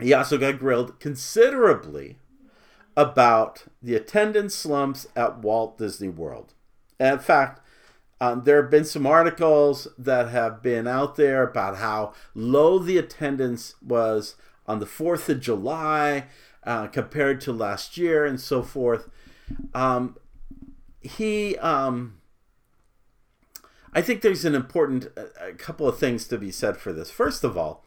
he 0.00 0.12
also 0.12 0.36
got 0.36 0.58
grilled 0.58 0.98
considerably 0.98 2.18
about 2.96 3.64
the 3.80 3.94
attendance 3.94 4.54
slumps 4.54 5.06
at 5.16 5.38
Walt 5.38 5.78
Disney 5.78 6.08
World. 6.08 6.54
And 6.98 7.14
in 7.14 7.18
fact, 7.20 7.61
um, 8.22 8.44
there 8.44 8.62
have 8.62 8.70
been 8.70 8.84
some 8.84 9.04
articles 9.04 9.88
that 9.98 10.28
have 10.28 10.62
been 10.62 10.86
out 10.86 11.16
there 11.16 11.42
about 11.42 11.78
how 11.78 12.14
low 12.36 12.78
the 12.78 12.96
attendance 12.96 13.74
was 13.82 14.36
on 14.64 14.78
the 14.78 14.86
4th 14.86 15.28
of 15.28 15.40
July 15.40 16.26
uh, 16.62 16.86
compared 16.86 17.40
to 17.40 17.52
last 17.52 17.98
year 17.98 18.24
and 18.24 18.40
so 18.40 18.62
forth. 18.62 19.10
Um, 19.74 20.16
he, 21.00 21.58
um, 21.58 22.20
I 23.92 24.00
think 24.00 24.22
there's 24.22 24.44
an 24.44 24.54
important 24.54 25.08
a 25.40 25.54
couple 25.54 25.88
of 25.88 25.98
things 25.98 26.28
to 26.28 26.38
be 26.38 26.52
said 26.52 26.76
for 26.76 26.92
this. 26.92 27.10
First 27.10 27.42
of 27.42 27.58
all, 27.58 27.84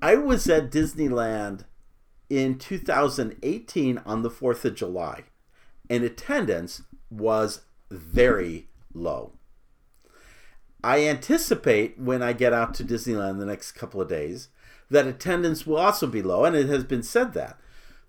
I 0.00 0.14
was 0.14 0.48
at 0.48 0.70
Disneyland 0.70 1.64
in 2.30 2.56
2018 2.56 3.98
on 4.06 4.22
the 4.22 4.30
4th 4.30 4.64
of 4.64 4.76
July, 4.76 5.24
and 5.90 6.04
attendance 6.04 6.82
was 7.10 7.62
very 7.90 8.68
low. 8.94 9.35
I 10.86 11.04
anticipate 11.04 11.98
when 11.98 12.22
I 12.22 12.32
get 12.32 12.52
out 12.52 12.72
to 12.74 12.84
Disneyland 12.84 13.40
the 13.40 13.44
next 13.44 13.72
couple 13.72 14.00
of 14.00 14.08
days 14.08 14.50
that 14.88 15.04
attendance 15.04 15.66
will 15.66 15.78
also 15.78 16.06
be 16.06 16.22
low, 16.22 16.44
and 16.44 16.54
it 16.54 16.68
has 16.68 16.84
been 16.84 17.02
said 17.02 17.32
that. 17.32 17.58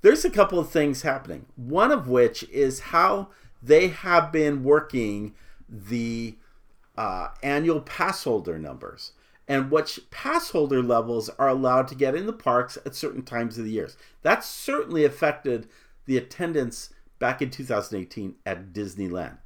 There's 0.03 0.24
a 0.24 0.29
couple 0.29 0.60
of 0.60 0.69
things 0.69 1.01
happening. 1.01 1.48
One 1.55 1.91
of 1.91 2.07
which 2.07 2.43
is 2.51 2.79
how 2.91 3.29
they 3.63 3.88
have 3.88 4.31
been 4.31 4.63
working 4.63 5.34
the 5.67 6.36
uh, 6.96 7.29
annual 7.41 7.81
pass 7.81 8.25
holder 8.25 8.60
numbers 8.60 9.13
and 9.48 9.72
which 9.72 10.00
pass 10.12 10.51
holder 10.51 10.84
levels 10.84 11.29
are 11.39 11.50
allowed 11.50 11.88
to 11.88 11.96
get 11.96 12.13
in 12.13 12.27
the 12.27 12.34
parks 12.34 12.77
at 12.86 12.93
certain 12.93 13.24
times 13.24 13.57
of 13.57 13.65
the 13.65 13.72
years. 13.72 13.98
That 14.22 14.43
certainly 14.43 15.03
affected 15.03 15.67
the 16.05 16.17
attendance 16.17 16.91
back 17.17 17.41
in 17.41 17.50
2018 17.50 18.36
at 18.46 18.72
Disneyland. 18.72 19.39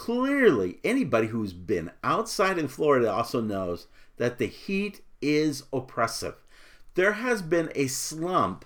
Clearly, 0.00 0.78
anybody 0.82 1.26
who's 1.26 1.52
been 1.52 1.90
outside 2.02 2.56
in 2.56 2.68
Florida 2.68 3.12
also 3.12 3.42
knows 3.42 3.86
that 4.16 4.38
the 4.38 4.46
heat 4.46 5.02
is 5.20 5.64
oppressive. 5.74 6.36
There 6.94 7.12
has 7.12 7.42
been 7.42 7.70
a 7.74 7.86
slump 7.86 8.64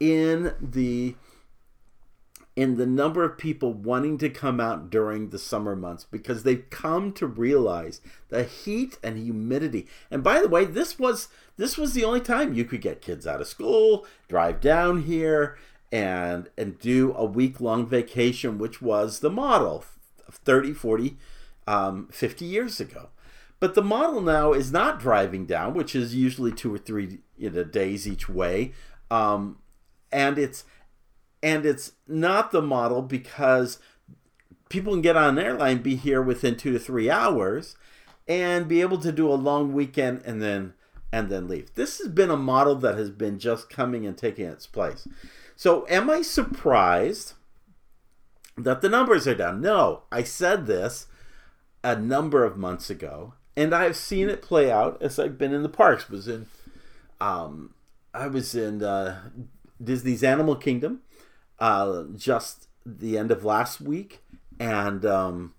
in 0.00 0.54
the 0.62 1.14
in 2.56 2.78
the 2.78 2.86
number 2.86 3.22
of 3.22 3.36
people 3.36 3.74
wanting 3.74 4.16
to 4.16 4.30
come 4.30 4.60
out 4.60 4.88
during 4.88 5.28
the 5.28 5.38
summer 5.38 5.76
months 5.76 6.06
because 6.10 6.42
they've 6.42 6.70
come 6.70 7.12
to 7.12 7.26
realize 7.26 8.00
the 8.30 8.42
heat 8.44 8.96
and 9.02 9.18
humidity. 9.18 9.86
And 10.10 10.24
by 10.24 10.40
the 10.40 10.48
way, 10.48 10.64
this 10.64 10.98
was 10.98 11.28
this 11.58 11.76
was 11.76 11.92
the 11.92 12.04
only 12.04 12.22
time 12.22 12.54
you 12.54 12.64
could 12.64 12.80
get 12.80 13.02
kids 13.02 13.26
out 13.26 13.42
of 13.42 13.46
school, 13.46 14.06
drive 14.26 14.62
down 14.62 15.02
here 15.02 15.58
and 15.92 16.48
and 16.56 16.78
do 16.78 17.12
a 17.14 17.26
week 17.26 17.60
long 17.60 17.86
vacation, 17.86 18.56
which 18.56 18.80
was 18.80 19.18
the 19.18 19.28
model 19.28 19.84
30, 20.32 20.72
40, 20.72 21.16
um, 21.66 22.08
50 22.10 22.44
years 22.44 22.80
ago. 22.80 23.08
But 23.60 23.74
the 23.74 23.82
model 23.82 24.20
now 24.20 24.52
is 24.52 24.72
not 24.72 24.98
driving 24.98 25.46
down, 25.46 25.74
which 25.74 25.94
is 25.94 26.14
usually 26.14 26.50
two 26.50 26.74
or 26.74 26.78
three 26.78 27.20
you 27.36 27.50
know, 27.50 27.62
days 27.62 28.08
each 28.08 28.28
way. 28.28 28.72
Um, 29.10 29.58
and 30.10 30.38
it's 30.38 30.64
and 31.42 31.66
it's 31.66 31.92
not 32.06 32.50
the 32.50 32.62
model 32.62 33.02
because 33.02 33.78
people 34.68 34.92
can 34.92 35.02
get 35.02 35.16
on 35.16 35.38
an 35.38 35.44
airline, 35.44 35.82
be 35.82 35.96
here 35.96 36.22
within 36.22 36.56
two 36.56 36.72
to 36.72 36.78
three 36.78 37.10
hours, 37.10 37.76
and 38.26 38.68
be 38.68 38.80
able 38.80 38.98
to 38.98 39.12
do 39.12 39.30
a 39.30 39.34
long 39.34 39.72
weekend 39.72 40.22
and 40.24 40.40
then 40.40 40.74
and 41.12 41.28
then 41.28 41.46
leave. 41.46 41.74
This 41.74 41.98
has 41.98 42.08
been 42.08 42.30
a 42.30 42.36
model 42.36 42.74
that 42.76 42.96
has 42.96 43.10
been 43.10 43.38
just 43.38 43.68
coming 43.68 44.06
and 44.06 44.16
taking 44.16 44.46
its 44.46 44.66
place. 44.66 45.06
So, 45.56 45.86
am 45.88 46.08
I 46.08 46.22
surprised 46.22 47.34
that 48.56 48.80
the 48.80 48.88
numbers 48.88 49.26
are 49.26 49.34
down? 49.34 49.60
No, 49.60 50.02
I 50.10 50.22
said 50.22 50.66
this 50.66 51.06
a 51.82 51.96
number 51.96 52.44
of 52.44 52.56
months 52.56 52.90
ago, 52.90 53.34
and 53.56 53.74
I've 53.74 53.96
seen 53.96 54.28
it 54.28 54.42
play 54.42 54.70
out 54.70 55.00
as 55.00 55.18
I've 55.18 55.38
been 55.38 55.52
in 55.52 55.62
the 55.62 55.68
parks. 55.68 56.08
Was 56.08 56.28
in, 56.28 56.46
um, 57.20 57.74
I 58.14 58.26
was 58.28 58.54
in 58.54 58.82
uh, 58.82 59.20
Disney's 59.82 60.22
Animal 60.22 60.56
Kingdom 60.56 61.00
uh, 61.58 62.04
just 62.16 62.66
the 62.84 63.16
end 63.16 63.30
of 63.30 63.44
last 63.44 63.80
week, 63.80 64.20
and 64.58 65.06
um, 65.06 65.54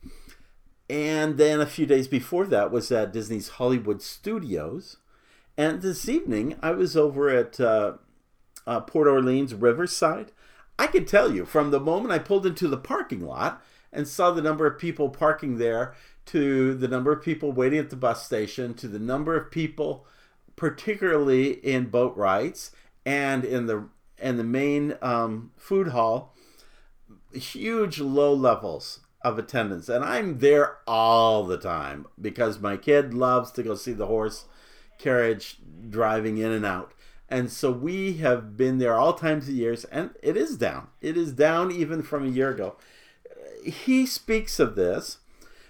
and 0.90 1.38
then 1.38 1.62
a 1.62 1.66
few 1.66 1.86
days 1.86 2.08
before 2.10 2.46
that 2.48 2.72
was 2.72 2.92
at 2.92 3.14
Disney's 3.14 3.50
Hollywood 3.50 4.02
Studios, 4.02 4.98
and 5.58 5.82
this 5.82 6.10
evening 6.10 6.58
I 6.62 6.72
was 6.72 6.98
over 6.98 7.30
at 7.30 7.60
uh, 7.60 7.94
uh, 8.68 8.82
Port 8.82 9.08
Orleans 9.08 9.54
Riverside. 9.54 10.32
I 10.78 10.88
can 10.88 11.06
tell 11.06 11.34
you 11.34 11.46
from 11.46 11.72
the 11.72 11.80
moment 11.80 12.14
I 12.14 12.20
pulled 12.20 12.46
into 12.46 12.68
the 12.68 12.78
parking 12.78 13.26
lot 13.26 13.64
and 13.92 14.08
saw 14.08 14.32
the 14.32 14.42
number 14.42 14.66
of 14.66 14.80
people 14.80 15.10
parking 15.10 15.58
there 15.58 15.94
to 16.28 16.74
the 16.74 16.88
number 16.88 17.12
of 17.12 17.24
people 17.24 17.52
waiting 17.52 17.80
at 17.80 17.90
the 17.90 17.96
bus 17.96 18.26
station 18.26 18.74
to 18.76 18.88
the 18.88 19.00
number 19.00 19.36
of 19.36 19.52
people 19.52 20.06
particularly 20.56 21.52
in 21.52 21.86
boat 21.86 22.16
rides 22.16 22.72
and 23.06 23.44
in 23.44 23.66
the 23.68 23.88
and 24.20 24.40
the 24.40 24.44
main 24.44 24.96
um, 25.02 25.52
food 25.58 25.90
hall, 25.90 26.34
huge 27.34 28.00
low 28.00 28.34
levels 28.34 29.02
of 29.22 29.38
attendance. 29.38 29.90
And 29.90 30.04
I'm 30.04 30.40
there 30.40 30.78
all 30.88 31.44
the 31.44 31.58
time 31.58 32.06
because 32.20 32.60
my 32.60 32.78
kid 32.78 33.14
loves 33.14 33.52
to 33.52 33.64
go 33.64 33.76
see 33.76 33.92
the 33.94 34.08
horse 34.08 34.46
carriage 34.98 35.58
driving 35.90 36.38
in 36.38 36.52
and 36.52 36.66
out. 36.66 36.94
And 37.34 37.52
so 37.52 37.72
we 37.72 38.18
have 38.18 38.56
been 38.56 38.78
there 38.78 38.94
all 38.94 39.14
times 39.14 39.50
of 39.50 39.56
years, 39.56 39.86
and 39.86 40.12
it 40.22 40.38
is 40.38 40.56
down. 40.56 40.90
It 41.02 41.18
is 41.18 41.34
down 41.34 41.72
even 41.72 42.04
from 42.04 42.28
a 42.28 42.30
year 42.30 42.52
ago. 42.52 42.76
He 43.66 44.06
speaks 44.06 44.60
of 44.60 44.76
this. 44.76 45.18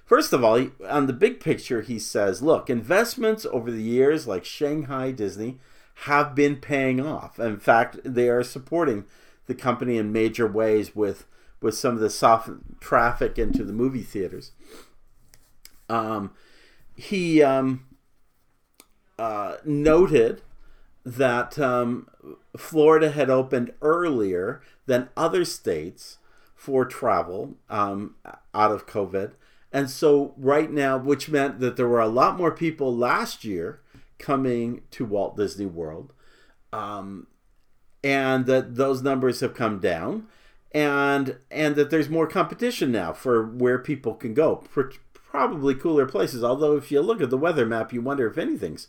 First 0.04 0.34
of 0.34 0.44
all, 0.44 0.68
on 0.90 1.08
the 1.08 1.14
big 1.14 1.40
picture, 1.40 1.80
he 1.80 2.00
says, 2.00 2.42
look, 2.42 2.70
investments 2.70 3.46
over 3.50 3.72
the 3.72 3.82
years, 3.82 4.28
like 4.28 4.44
Shanghai 4.44 5.12
Disney, 5.12 5.62
have 6.04 6.36
been 6.36 6.58
paying 6.58 7.00
off. 7.00 7.40
In 7.40 7.62
fact, 7.62 7.98
they 8.04 8.28
are 8.28 8.44
supporting 8.44 9.06
the 9.46 9.56
company 9.56 9.96
in 9.96 10.12
major 10.12 10.46
ways 10.46 10.94
with 10.94 11.28
with 11.62 11.76
some 11.76 11.94
of 11.94 12.02
the 12.02 12.10
soft 12.10 12.50
traffic 12.82 13.40
into 13.40 13.64
the 13.64 13.72
movie 13.72 14.04
theaters. 14.04 14.52
Um, 15.88 16.32
he 16.98 17.42
um, 17.42 17.86
uh, 19.18 19.56
noted 19.64 20.42
that 21.06 21.60
um, 21.60 22.08
Florida 22.58 23.12
had 23.12 23.30
opened 23.30 23.74
earlier 23.82 24.62
than 24.86 25.10
other 25.18 25.46
states 25.46 26.18
for 26.56 26.86
travel 26.86 27.56
um, 27.70 28.16
out 28.54 28.72
of 28.72 28.88
COVID. 28.88 29.34
And 29.72 29.90
so, 29.90 30.34
right 30.38 30.72
now, 30.72 30.98
which 30.98 31.30
meant 31.30 31.60
that 31.60 31.76
there 31.76 31.88
were 31.88 32.00
a 32.00 32.08
lot 32.08 32.38
more 32.38 32.52
people 32.52 32.96
last 32.96 33.44
year 33.44 33.82
coming 34.20 34.82
to 34.92 35.04
Walt 35.04 35.36
Disney 35.36 35.66
World, 35.66 36.14
um, 36.72 37.28
and 38.04 38.46
that 38.46 38.76
those 38.76 39.02
numbers 39.02 39.40
have 39.40 39.56
come 39.56 39.80
down, 39.80 40.28
and 40.72 41.38
and 41.50 41.76
that 41.76 41.90
there's 41.90 42.10
more 42.10 42.28
competition 42.28 42.92
now 42.92 43.14
for 43.14 43.44
where 43.46 43.80
people 43.80 44.14
can 44.14 44.36
go. 44.36 44.64
Probably 45.32 45.74
cooler 45.74 46.06
places. 46.06 46.44
Although 46.44 46.78
if 46.78 46.92
you 46.92 47.02
look 47.02 47.20
at 47.20 47.32
the 47.32 47.38
weather 47.38 47.66
map, 47.66 47.92
you 47.92 48.02
wonder 48.02 48.28
if 48.28 48.38
anything's 48.38 48.88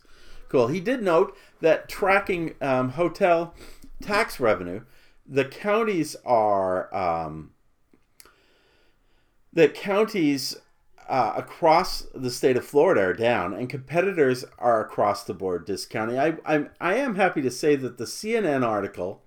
cool. 0.55 0.67
He 0.67 0.79
did 0.79 1.03
note 1.03 1.35
that 1.59 1.89
tracking 1.89 2.55
um, 2.61 2.91
hotel 2.91 3.53
tax 4.01 4.39
revenue, 4.39 4.81
the 5.27 5.43
counties 5.43 6.15
are 6.25 6.93
um, 6.95 7.51
the 9.51 9.67
counties 9.67 10.55
uh, 11.09 11.33
across 11.35 12.07
the 12.13 12.29
state 12.29 12.55
of 12.55 12.65
Florida 12.65 13.01
are 13.01 13.13
down, 13.13 13.53
and 13.53 13.69
competitors 13.69 14.45
are 14.57 14.79
across 14.79 15.25
the 15.25 15.33
board 15.33 15.65
discounting. 15.65 16.17
I, 16.17 16.37
I'm 16.45 16.69
I 16.79 16.95
am 16.95 17.15
happy 17.15 17.41
to 17.41 17.51
say 17.51 17.75
that 17.75 17.97
the 17.97 18.05
CNN 18.05 18.65
article 18.65 19.23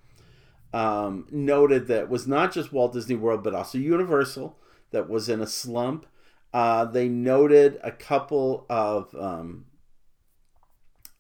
um, 0.72 1.26
noted 1.30 1.88
that 1.88 2.08
was 2.08 2.26
not 2.26 2.54
just 2.54 2.72
Walt 2.72 2.94
Disney 2.94 3.16
World, 3.16 3.42
but 3.42 3.54
also 3.54 3.76
Universal 3.76 4.56
that 4.92 5.10
was 5.10 5.28
in 5.28 5.42
a 5.42 5.46
slump. 5.46 6.06
Uh, 6.54 6.86
they 6.86 7.06
noted 7.06 7.78
a 7.84 7.92
couple 7.92 8.64
of 8.70 9.14
um, 9.14 9.66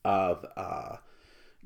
of 0.04 0.46
uh, 0.56 0.96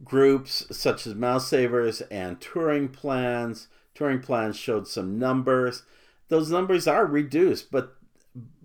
groups 0.05 0.67
such 0.71 1.07
as 1.07 1.15
Mouse 1.15 1.49
Savers 1.49 2.01
and 2.03 2.41
Touring 2.41 2.89
Plans. 2.89 3.69
Touring 3.95 4.21
Plans 4.21 4.57
showed 4.57 4.89
some 4.89 5.19
numbers. 5.19 5.83
Those 6.29 6.51
numbers 6.51 6.87
are 6.87 7.07
reduced, 7.07 7.71
but 7.71 7.97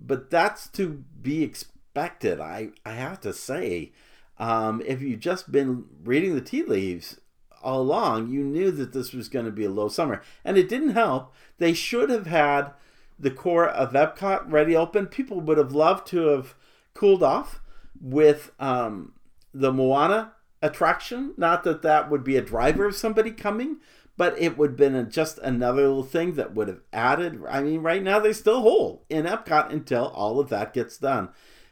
but 0.01 0.29
that's 0.29 0.67
to 0.69 1.03
be 1.21 1.43
expected. 1.43 2.39
I 2.39 2.69
I 2.85 2.93
have 2.93 3.19
to 3.21 3.33
say, 3.33 3.91
um, 4.37 4.81
if 4.85 5.01
you've 5.01 5.19
just 5.19 5.51
been 5.51 5.85
reading 6.03 6.35
the 6.35 6.41
tea 6.41 6.63
leaves 6.63 7.19
all 7.61 7.81
along, 7.81 8.29
you 8.29 8.43
knew 8.43 8.71
that 8.71 8.93
this 8.93 9.11
was 9.11 9.27
going 9.27 9.45
to 9.45 9.51
be 9.51 9.65
a 9.65 9.69
low 9.69 9.89
summer, 9.89 10.21
and 10.45 10.57
it 10.57 10.69
didn't 10.69 10.91
help. 10.91 11.33
They 11.57 11.73
should 11.73 12.09
have 12.09 12.27
had 12.27 12.71
the 13.19 13.31
core 13.31 13.67
of 13.67 13.93
Epcot 13.93 14.49
ready 14.51 14.75
open. 14.75 15.07
People 15.07 15.41
would 15.41 15.57
have 15.57 15.73
loved 15.73 16.07
to 16.07 16.27
have 16.27 16.55
cooled 16.93 17.23
off 17.23 17.59
with 17.99 18.51
um, 18.59 19.13
the 19.59 19.73
Moana 19.73 20.33
attraction. 20.61 21.33
Not 21.37 21.63
that 21.63 21.81
that 21.81 22.09
would 22.09 22.23
be 22.23 22.37
a 22.37 22.41
driver 22.41 22.85
of 22.85 22.95
somebody 22.95 23.31
coming, 23.31 23.77
but 24.15 24.37
it 24.39 24.57
would 24.57 24.71
have 24.71 24.77
been 24.77 25.09
just 25.09 25.37
another 25.39 25.87
little 25.87 26.03
thing 26.03 26.33
that 26.35 26.53
would 26.53 26.67
have 26.67 26.81
added. 26.91 27.39
I 27.49 27.61
mean, 27.61 27.81
right 27.81 28.03
now 28.03 28.19
they 28.19 28.33
still 28.33 28.61
whole 28.61 29.05
in 29.09 29.25
Epcot 29.25 29.71
until 29.71 30.07
all 30.07 30.39
of 30.39 30.49
that 30.49 30.73
gets 30.73 30.97
done, 30.97 31.29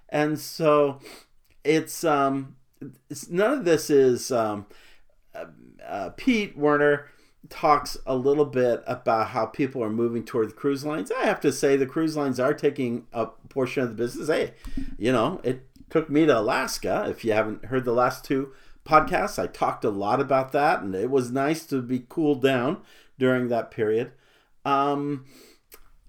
and 0.09 0.39
so 0.39 0.99
it's 1.63 2.03
um, 2.03 2.55
it's 3.09 3.29
none 3.29 3.51
of 3.51 3.65
this 3.65 3.89
is 3.89 4.31
um, 4.31 4.67
uh, 5.33 5.45
uh, 5.85 6.09
Pete 6.15 6.57
Werner 6.57 7.07
talks 7.49 7.97
a 8.07 8.15
little 8.15 8.45
bit 8.45 8.83
about 8.87 9.27
how 9.27 9.45
people 9.45 9.83
are 9.83 9.89
moving 9.89 10.23
toward 10.23 10.49
the 10.49 10.53
cruise 10.53 10.83
lines. 10.83 11.11
I 11.11 11.25
have 11.25 11.39
to 11.41 11.51
say 11.51 11.75
the 11.75 11.85
cruise 11.85 12.17
lines 12.17 12.39
are 12.39 12.53
taking 12.53 13.05
a 13.13 13.27
portion 13.49 13.83
of 13.83 13.89
the 13.89 13.95
business. 13.95 14.27
Hey, 14.27 14.53
you 14.97 15.11
know, 15.11 15.41
it 15.43 15.67
took 15.95 16.09
me 16.09 16.25
to 16.25 16.37
Alaska. 16.37 17.05
If 17.09 17.23
you 17.23 17.31
haven't 17.31 17.63
heard 17.67 17.85
the 17.85 17.93
last 17.93 18.25
two 18.25 18.51
podcasts, 18.85 19.41
I 19.41 19.47
talked 19.47 19.85
a 19.85 19.89
lot 19.89 20.19
about 20.19 20.51
that, 20.51 20.81
and 20.81 20.93
it 20.93 21.09
was 21.09 21.31
nice 21.31 21.65
to 21.67 21.81
be 21.81 22.05
cooled 22.09 22.41
down 22.43 22.81
during 23.17 23.47
that 23.47 23.71
period. 23.71 24.11
Um, 24.65 25.23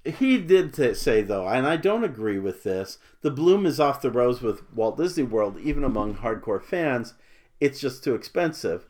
he 0.04 0.38
did 0.38 0.74
say 0.96 1.22
though, 1.22 1.46
and 1.46 1.68
I 1.68 1.76
don't 1.76 2.02
agree 2.02 2.40
with 2.40 2.64
this. 2.64 2.98
The 3.20 3.30
bloom 3.30 3.64
is 3.64 3.78
off 3.78 4.02
the 4.02 4.10
rose 4.10 4.42
with 4.42 4.68
Walt 4.74 4.96
Disney 4.96 5.22
World, 5.22 5.56
even 5.60 5.84
among 5.84 6.16
hardcore 6.16 6.60
fans. 6.60 7.14
It's 7.60 7.78
just 7.78 8.02
too 8.02 8.16
expensive. 8.16 8.88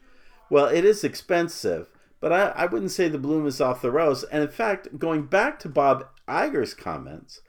Well, 0.48 0.64
it 0.64 0.86
is 0.86 1.04
expensive, 1.04 1.90
but 2.20 2.32
I, 2.32 2.48
I 2.56 2.64
wouldn't 2.64 2.90
say 2.90 3.08
the 3.08 3.18
bloom 3.18 3.46
is 3.46 3.60
off 3.60 3.82
the 3.82 3.90
rose. 3.90 4.24
And 4.24 4.42
in 4.42 4.48
fact, 4.48 4.98
going 4.98 5.26
back 5.26 5.58
to 5.58 5.68
Bob 5.68 6.06
Iger's 6.26 6.72
comments, 6.72 7.42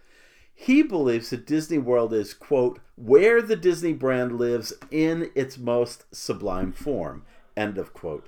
he 0.60 0.82
believes 0.82 1.30
that 1.30 1.46
Disney 1.46 1.78
World 1.78 2.12
is, 2.12 2.34
quote, 2.34 2.80
where 2.96 3.44
the 3.44 3.56
Disney 3.56 3.94
brand 3.94 4.40
lives 4.40 4.74
in 4.90 5.30
its 5.36 5.60
most 5.60 6.06
sublime 6.12 6.72
form, 6.72 7.24
end 7.56 7.78
of 7.78 7.94
quote. 7.94 8.28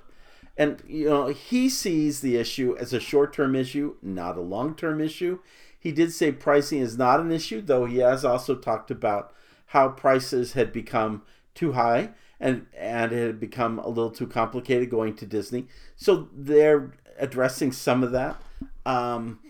And, 0.56 0.80
you 0.86 1.08
know, 1.08 1.26
he 1.26 1.68
sees 1.68 2.20
the 2.20 2.36
issue 2.36 2.76
as 2.78 2.92
a 2.92 3.00
short 3.00 3.32
term 3.32 3.56
issue, 3.56 3.96
not 4.00 4.36
a 4.36 4.42
long 4.42 4.76
term 4.76 5.00
issue. 5.00 5.40
He 5.76 5.90
did 5.90 6.12
say 6.12 6.30
pricing 6.30 6.78
is 6.78 6.96
not 6.96 7.18
an 7.18 7.32
issue, 7.32 7.60
though 7.60 7.86
he 7.86 7.98
has 7.98 8.24
also 8.24 8.54
talked 8.54 8.92
about 8.92 9.34
how 9.66 9.88
prices 9.88 10.52
had 10.52 10.72
become 10.72 11.22
too 11.56 11.72
high 11.72 12.10
and 12.38 12.66
and 12.78 13.12
it 13.12 13.26
had 13.26 13.40
become 13.40 13.80
a 13.80 13.88
little 13.88 14.10
too 14.10 14.28
complicated 14.28 14.88
going 14.88 15.16
to 15.16 15.26
Disney. 15.26 15.66
So 15.96 16.28
they're 16.32 16.92
addressing 17.18 17.72
some 17.72 18.04
of 18.04 18.12
that. 18.12 18.40
Um, 18.86 19.40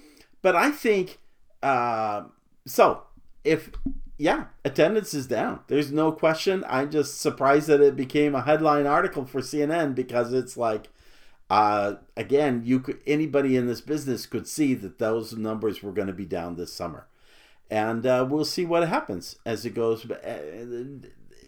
but 0.41 0.57
I 0.57 0.71
think 0.71 1.19
uh, 1.63 2.23
so. 2.71 3.03
If 3.43 3.71
yeah, 4.21 4.49
attendance 4.67 5.15
is 5.15 5.27
down. 5.27 5.61
There's 5.69 5.91
no 5.91 6.13
question. 6.13 6.63
I'm 6.69 6.91
just 6.91 7.23
surprised 7.23 7.69
that 7.69 7.81
it 7.81 7.97
became 7.97 8.35
a 8.35 8.43
headline 8.43 8.87
article 8.87 9.25
for 9.25 9.41
CNN 9.41 9.95
because 9.95 10.35
it's 10.35 10.59
like, 10.59 10.91
uh, 11.49 11.95
again, 12.19 12.61
you 12.63 12.81
could 12.81 12.99
anybody 13.07 13.57
in 13.57 13.67
this 13.67 13.81
business 13.81 14.27
could 14.27 14.47
see 14.47 14.75
that 14.75 14.99
those 14.99 15.33
numbers 15.39 15.83
were 15.83 15.93
going 15.93 16.07
to 16.07 16.13
be 16.13 16.27
down 16.27 16.57
this 16.57 16.71
summer, 16.71 17.07
and 17.71 18.05
uh, 18.05 18.27
we'll 18.29 18.45
see 18.45 18.67
what 18.67 18.87
happens 18.87 19.37
as 19.47 19.65
it 19.65 19.75
goes. 19.75 20.05
Uh, 20.11 21.01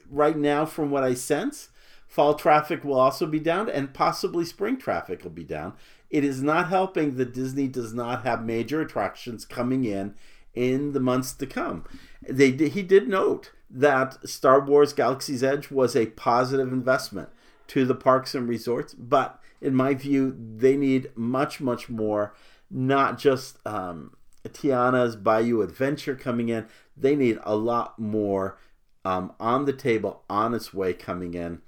right 0.08 0.38
now, 0.38 0.64
from 0.64 0.90
what 0.90 1.04
I 1.04 1.12
sense, 1.12 1.68
fall 2.08 2.32
traffic 2.32 2.84
will 2.84 2.98
also 2.98 3.26
be 3.26 3.38
down, 3.38 3.68
and 3.68 3.92
possibly 3.92 4.46
spring 4.46 4.78
traffic 4.78 5.24
will 5.24 5.30
be 5.30 5.44
down. 5.44 5.74
It 6.08 6.24
is 6.24 6.42
not 6.42 6.70
helping 6.70 7.16
that 7.16 7.34
Disney 7.34 7.68
does 7.68 7.92
not 7.92 8.24
have 8.24 8.46
major 8.46 8.80
attractions 8.80 9.44
coming 9.44 9.84
in 9.84 10.14
in 10.54 10.92
the 10.92 11.00
months 11.00 11.32
to 11.34 11.46
come. 11.46 11.84
They 12.28 12.50
he 12.50 12.82
did 12.82 13.08
note 13.08 13.52
that 13.70 14.28
Star 14.28 14.60
Wars 14.60 14.92
Galaxy's 14.92 15.42
Edge 15.42 15.70
was 15.70 15.96
a 15.96 16.06
positive 16.06 16.72
investment 16.72 17.30
to 17.68 17.84
the 17.84 17.94
parks 17.94 18.34
and 18.34 18.48
resorts, 18.48 18.94
but 18.94 19.40
in 19.60 19.74
my 19.74 19.94
view, 19.94 20.36
they 20.56 20.76
need 20.76 21.10
much 21.14 21.60
much 21.60 21.88
more. 21.88 22.34
Not 22.70 23.18
just 23.18 23.58
um, 23.66 24.16
Tiana's 24.48 25.16
Bayou 25.16 25.60
Adventure 25.60 26.16
coming 26.16 26.48
in. 26.48 26.66
They 26.96 27.14
need 27.14 27.38
a 27.42 27.54
lot 27.54 27.98
more 27.98 28.58
um, 29.04 29.32
on 29.38 29.64
the 29.64 29.72
table, 29.72 30.22
on 30.28 30.54
its 30.54 30.72
way 30.72 30.92
coming 30.92 31.34
in. 31.34 31.60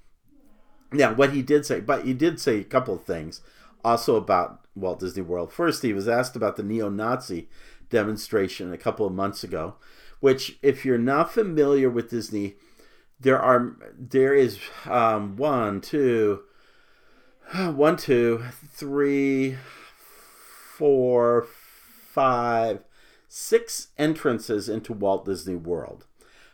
Now, 0.91 1.13
what 1.13 1.33
he 1.33 1.41
did 1.41 1.65
say, 1.65 1.79
but 1.79 2.05
he 2.05 2.13
did 2.13 2.39
say 2.39 2.59
a 2.59 2.63
couple 2.63 2.95
of 2.95 3.03
things 3.03 3.41
also 3.83 4.15
about 4.15 4.65
Walt 4.75 4.99
Disney 4.99 5.21
World. 5.21 5.51
First, 5.51 5.81
he 5.81 5.93
was 5.93 6.07
asked 6.07 6.35
about 6.35 6.55
the 6.55 6.63
neo 6.63 6.89
Nazi 6.89 7.49
demonstration 7.89 8.73
a 8.73 8.77
couple 8.77 9.05
of 9.05 9.13
months 9.13 9.43
ago, 9.43 9.75
which, 10.19 10.57
if 10.61 10.85
you're 10.85 10.97
not 10.97 11.31
familiar 11.31 11.89
with 11.89 12.09
Disney, 12.09 12.55
there 13.19 13.39
are 13.39 13.75
there 13.97 14.33
is 14.33 14.59
um, 14.85 15.37
one, 15.37 15.81
two, 15.81 16.43
one, 17.55 17.97
two, 17.97 18.43
three, 18.71 19.57
four, 20.77 21.47
five, 22.11 22.83
six 23.27 23.89
entrances 23.97 24.69
into 24.69 24.93
Walt 24.93 25.25
Disney 25.25 25.55
World. 25.55 26.05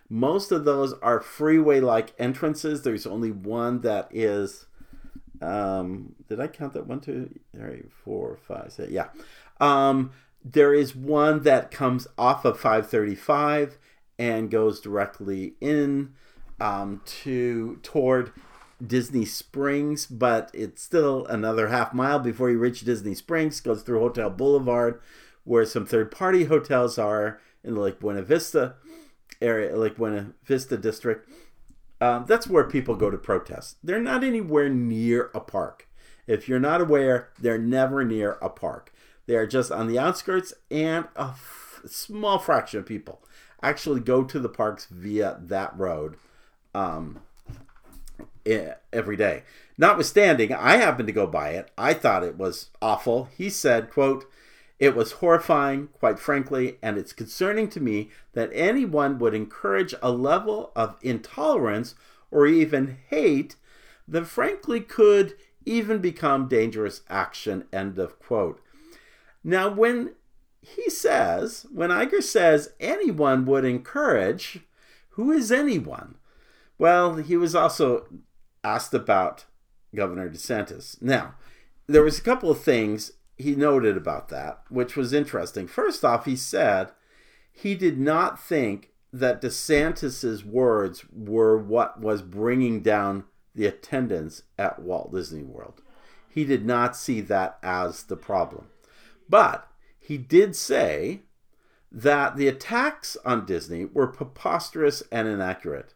Most 0.09 0.51
of 0.51 0.65
those 0.65 0.93
are 1.01 1.21
freeway 1.21 1.79
like 1.79 2.13
entrances. 2.19 2.81
There's 2.81 3.07
only 3.07 3.31
one 3.31 3.81
that 3.81 4.09
is. 4.11 4.65
Um, 5.41 6.15
did 6.27 6.39
I 6.39 6.47
count 6.47 6.73
that 6.73 6.85
one, 6.85 6.99
two, 6.99 7.39
three, 7.55 7.83
four, 8.03 8.37
five, 8.47 8.71
six? 8.73 8.91
Yeah. 8.91 9.07
Um, 9.59 10.11
there 10.43 10.73
is 10.73 10.95
one 10.95 11.43
that 11.43 11.71
comes 11.71 12.07
off 12.17 12.45
of 12.45 12.59
535 12.59 13.77
and 14.17 14.51
goes 14.51 14.79
directly 14.79 15.53
in 15.61 16.13
um, 16.59 17.01
to 17.05 17.79
toward 17.83 18.31
Disney 18.85 19.25
Springs, 19.25 20.05
but 20.05 20.49
it's 20.53 20.81
still 20.81 21.25
another 21.27 21.67
half 21.67 21.93
mile 21.93 22.19
before 22.19 22.49
you 22.49 22.57
reach 22.57 22.81
Disney 22.81 23.15
Springs. 23.15 23.59
Goes 23.61 23.83
through 23.83 23.99
Hotel 23.99 24.29
Boulevard, 24.29 25.01
where 25.43 25.65
some 25.65 25.85
third-party 25.85 26.45
hotels 26.45 26.97
are 26.97 27.39
in 27.63 27.75
the 27.75 27.79
Lake 27.79 27.99
Buena 27.99 28.21
Vista 28.21 28.75
area, 29.41 29.75
Lake 29.75 29.97
Buena 29.97 30.33
Vista 30.43 30.77
district. 30.77 31.29
Um, 31.99 32.25
that's 32.27 32.47
where 32.47 32.63
people 32.63 32.95
go 32.95 33.11
to 33.11 33.17
protest. 33.17 33.77
They're 33.83 34.01
not 34.01 34.23
anywhere 34.23 34.69
near 34.69 35.29
a 35.35 35.39
park. 35.39 35.87
If 36.25 36.47
you're 36.49 36.59
not 36.59 36.81
aware, 36.81 37.29
they're 37.39 37.59
never 37.59 38.03
near 38.03 38.33
a 38.41 38.49
park. 38.49 38.90
They 39.27 39.35
are 39.35 39.47
just 39.47 39.71
on 39.71 39.87
the 39.87 39.99
outskirts, 39.99 40.53
and 40.69 41.05
a 41.15 41.29
f- 41.29 41.81
small 41.85 42.39
fraction 42.39 42.79
of 42.79 42.85
people 42.85 43.21
actually 43.63 43.99
go 43.99 44.23
to 44.23 44.39
the 44.39 44.49
parks 44.49 44.87
via 44.89 45.39
that 45.41 45.77
road 45.77 46.17
um, 46.73 47.21
every 48.91 49.15
day. 49.15 49.43
Notwithstanding, 49.77 50.53
I 50.53 50.77
happened 50.77 51.07
to 51.07 51.13
go 51.13 51.27
by 51.27 51.49
it. 51.49 51.71
I 51.77 51.93
thought 51.93 52.23
it 52.23 52.37
was 52.37 52.69
awful. 52.81 53.29
He 53.37 53.49
said, 53.49 53.91
quote, 53.91 54.25
it 54.79 54.95
was 54.95 55.13
horrifying, 55.13 55.89
quite 55.89 56.17
frankly, 56.19 56.77
and 56.81 56.97
it's 56.97 57.13
concerning 57.13 57.69
to 57.69 57.79
me 57.79 58.09
that 58.33 58.49
anyone 58.51 59.19
would 59.19 59.35
encourage 59.35 59.93
a 60.01 60.11
level 60.11 60.71
of 60.75 60.97
intolerance 61.03 61.93
or 62.31 62.47
even 62.47 62.97
hate 63.09 63.55
that 64.07 64.25
frankly 64.25 64.81
could 64.81 65.35
even 65.65 65.99
become 65.99 66.47
dangerous 66.47 67.01
action. 67.09 67.65
End 67.71 67.99
of 67.99 68.17
quote. 68.17 68.59
Now, 69.43 69.69
when 69.69 70.13
he 70.61 70.89
says, 70.89 71.65
when 71.71 71.89
Iger 71.89 72.21
says 72.21 72.73
anyone 72.79 73.45
would 73.45 73.65
encourage, 73.65 74.59
who 75.11 75.31
is 75.31 75.51
anyone? 75.51 76.15
Well, 76.77 77.15
he 77.15 77.35
was 77.37 77.55
also 77.55 78.07
asked 78.63 78.93
about 78.93 79.45
Governor 79.95 80.29
DeSantis. 80.29 81.01
Now, 81.01 81.35
there 81.87 82.03
was 82.03 82.19
a 82.19 82.23
couple 82.23 82.51
of 82.51 82.63
things 82.63 83.13
he 83.37 83.55
noted 83.55 83.97
about 83.97 84.29
that, 84.29 84.61
which 84.69 84.95
was 84.95 85.13
interesting. 85.13 85.67
First 85.67 86.05
off, 86.05 86.25
he 86.25 86.35
said 86.35 86.91
he 87.51 87.75
did 87.75 87.99
not 87.99 88.41
think 88.41 88.89
that 89.11 89.41
DeSantis's 89.41 90.45
words 90.45 91.03
were 91.11 91.57
what 91.57 91.99
was 91.99 92.21
bringing 92.21 92.81
down 92.81 93.25
the 93.53 93.65
attendance 93.65 94.43
at 94.57 94.81
Walt 94.81 95.11
Disney 95.11 95.43
World. 95.43 95.81
He 96.29 96.45
did 96.45 96.65
not 96.65 96.95
see 96.95 97.19
that 97.21 97.57
as 97.61 98.03
the 98.03 98.15
problem. 98.15 98.67
But 99.31 99.67
he 99.97 100.17
did 100.17 100.57
say 100.57 101.21
that 101.89 102.35
the 102.35 102.49
attacks 102.49 103.15
on 103.23 103.45
Disney 103.45 103.85
were 103.85 104.07
preposterous 104.07 105.01
and 105.09 105.27
inaccurate. 105.27 105.93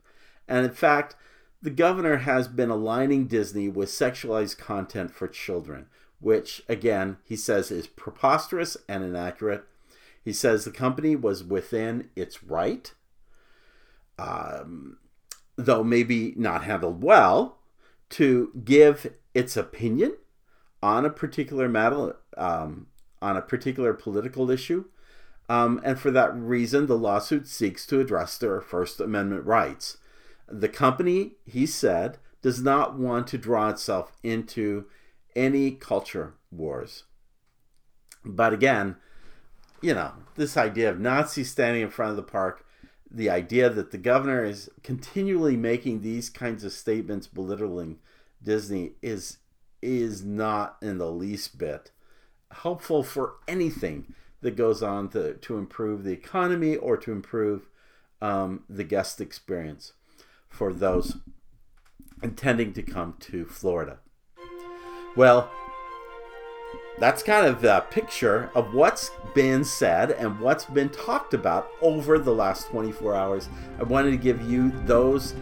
And 0.48 0.66
in 0.66 0.72
fact, 0.72 1.18
the 1.62 1.70
governor 1.70 2.18
has 2.18 2.48
been 2.48 2.70
aligning 2.70 3.28
Disney 3.28 3.68
with 3.68 3.90
sexualized 3.90 4.58
content 4.58 5.12
for 5.12 5.28
children, 5.28 5.88
which, 6.20 6.64
again, 6.70 7.18
he 7.26 7.36
says 7.36 7.72
is 7.72 7.88
preposterous 7.88 8.78
and 8.88 9.04
inaccurate. 9.04 9.66
He 10.24 10.32
says 10.32 10.64
the 10.64 10.72
company 10.72 11.16
was 11.16 11.44
within 11.44 12.10
its 12.16 12.42
right, 12.42 12.94
um, 14.18 14.98
though 15.58 15.84
maybe 15.84 16.34
not 16.38 16.64
handled 16.64 17.04
well, 17.04 17.58
to 18.12 18.52
give 18.64 19.14
its 19.34 19.58
opinion 19.58 20.16
on 20.82 21.04
a 21.04 21.10
particular 21.10 21.68
matter, 21.68 22.16
um, 22.38 22.88
on 23.26 23.36
a 23.36 23.42
particular 23.42 23.94
political 23.94 24.52
issue. 24.52 24.86
Um, 25.50 25.82
and 25.84 26.00
for 26.00 26.12
that 26.12 26.36
reason, 26.36 26.86
the 26.86 26.98
lawsuit 26.98 27.48
seeks 27.48 27.86
to 27.88 28.00
address 28.00 28.38
their 28.38 28.62
First 28.62 29.00
Amendment 29.00 29.46
rights. 29.46 29.98
The 30.48 30.70
company, 30.70 31.34
he 31.44 31.66
said, 31.66 32.20
does 32.44 32.62
not 32.62 32.98
want 32.98 33.26
to 33.28 33.40
draw 33.40 33.70
itself 33.70 34.12
into 34.22 34.86
any 35.36 35.72
culture 35.72 36.36
wars. 36.52 37.04
But 38.24 38.54
again, 38.54 38.98
you 39.82 39.96
know, 39.96 40.14
this 40.36 40.56
idea 40.56 40.92
of 40.92 41.00
Nazis 41.00 41.50
standing 41.52 41.82
in 41.82 41.90
front 41.90 42.12
of 42.12 42.18
the 42.18 42.24
park, 42.24 42.64
the 43.10 43.30
idea 43.30 43.72
that 43.72 43.90
the 43.92 43.98
governor 43.98 44.46
is 44.46 44.70
continually 44.84 45.58
making 45.58 46.02
these 46.02 46.30
kinds 46.30 46.64
of 46.64 46.74
statements 46.74 47.26
belittling 47.28 47.98
Disney 48.42 48.92
is 49.02 49.38
is 49.82 50.24
not 50.24 50.78
in 50.82 50.98
the 50.98 51.12
least 51.12 51.58
bit 51.58 51.92
helpful 52.52 53.04
for 53.04 53.36
anything 53.48 54.14
that 54.42 54.56
goes 54.56 54.84
on 54.84 55.10
to, 55.10 55.34
to 55.36 55.58
improve 55.58 56.04
the 56.04 56.12
economy 56.12 56.76
or 56.76 56.98
to 56.98 57.12
improve 57.12 57.68
um, 58.22 58.64
the 58.70 58.84
guest 58.84 59.20
experience 59.20 59.94
for 60.48 60.72
those 60.72 61.18
intending 62.22 62.74
to 62.74 62.82
come 62.82 63.16
to 63.20 63.46
Florida. 63.46 64.00
Well, 65.16 65.50
that's 66.98 67.24
kind 67.24 67.46
of 67.46 67.64
a 67.64 67.86
picture 67.90 68.50
of 68.56 68.74
what's 68.74 69.12
been 69.34 69.64
said 69.64 70.12
and 70.12 70.40
what's 70.40 70.66
been 70.66 70.90
talked 70.90 71.34
about 71.34 71.70
over 71.82 72.18
the 72.18 72.34
last 72.34 72.68
24 72.68 73.16
hours. 73.16 73.50
I 73.80 73.84
wanted 73.84 74.12
to 74.12 74.18
give 74.18 74.42
you 74.50 74.72
those 74.86 75.34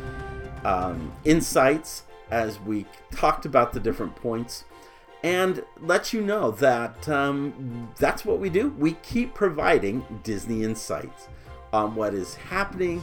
um, 0.66 1.12
insights 1.26 2.04
as 2.32 2.60
we 2.62 2.86
talked 3.12 3.46
about 3.46 3.74
the 3.74 3.80
different 3.80 4.16
points 4.16 4.64
and 5.24 5.64
let 5.80 6.12
you 6.12 6.22
know 6.22 6.52
that 6.52 7.08
um, 7.08 7.90
that's 7.98 8.26
what 8.26 8.40
we 8.40 8.50
do. 8.50 8.70
We 8.78 8.94
keep 9.04 9.34
providing 9.34 10.06
Disney 10.24 10.64
insights 10.64 11.30
on 11.72 11.96
what 11.96 12.14
is 12.14 12.36
happening 12.36 13.02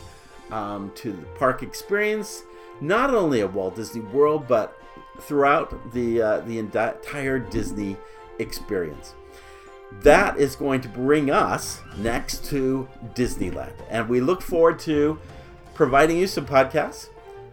um, 0.50 0.92
to 0.96 1.12
the 1.12 1.26
park 1.38 1.62
experience, 1.62 2.42
not 2.80 3.14
only 3.14 3.40
at 3.40 3.52
Walt 3.52 3.76
Disney 3.76 4.02
World, 4.02 4.46
but 4.46 4.76
throughout 5.20 5.92
the 5.92 6.22
uh, 6.22 6.40
the 6.40 6.58
entire 6.58 7.38
Disney 7.38 7.96
experience. 8.38 9.14
That 10.02 10.38
is 10.38 10.54
going 10.54 10.82
to 10.82 10.88
bring 10.88 11.30
us 11.30 11.80
next 11.98 12.44
to 12.46 12.88
Disneyland, 13.14 13.74
and 13.88 14.08
we 14.08 14.20
look 14.20 14.42
forward 14.42 14.78
to 14.80 15.18
providing 15.74 16.18
you 16.18 16.26
some 16.26 16.46
podcasts 16.46 17.08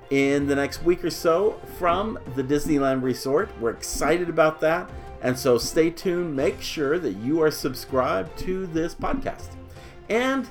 in 0.10 0.48
the 0.48 0.56
next 0.56 0.84
week 0.84 1.04
or 1.04 1.10
so 1.10 1.60
from 1.78 2.18
the 2.36 2.44
Disneyland 2.44 3.04
Resort. 3.04 3.50
We're 3.60 3.72
excited 3.72 4.30
about 4.30 4.62
that. 4.62 4.90
And 5.22 5.38
so 5.38 5.58
stay 5.58 5.90
tuned. 5.90 6.36
Make 6.36 6.62
sure 6.62 7.00
that 7.00 7.14
you 7.14 7.42
are 7.42 7.52
subscribed 7.52 8.38
to 8.40 8.68
this 8.68 8.94
podcast. 8.94 9.50
And 10.10 10.48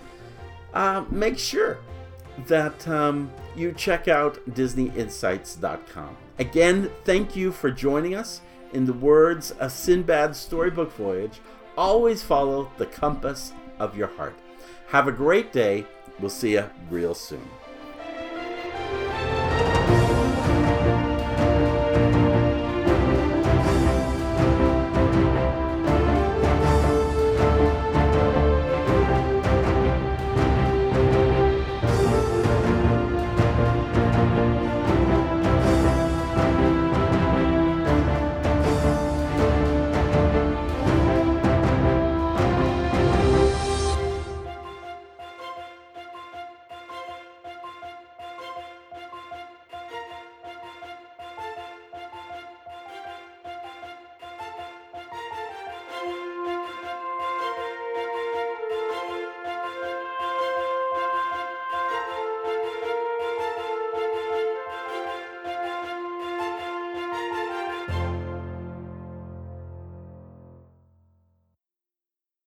uh, 0.75 1.05
make 1.11 1.39
sure 1.39 1.79
that 2.47 2.87
um, 2.87 3.31
you 3.55 3.73
check 3.73 4.09
out 4.09 4.39
DisneyInsights.com. 4.51 6.17
Again, 6.39 6.91
thank 7.05 7.35
you 7.35 7.51
for 7.53 7.71
joining 7.71 8.15
us. 8.15 8.43
In 8.73 8.85
the 8.85 8.93
words 8.93 9.53
of 9.53 9.71
Sindbad's 9.71 10.39
storybook 10.39 10.93
voyage, 10.93 11.41
always 11.79 12.23
follow 12.23 12.71
the 12.77 12.87
compass 12.87 13.53
of 13.79 13.97
your 13.97 14.09
heart. 14.09 14.35
Have 14.89 15.09
a 15.09 15.13
great 15.13 15.53
day. 15.53 15.87
We'll 16.19 16.31
see 16.31 16.53
you 16.53 16.69
real 16.91 17.15
soon. 17.15 17.49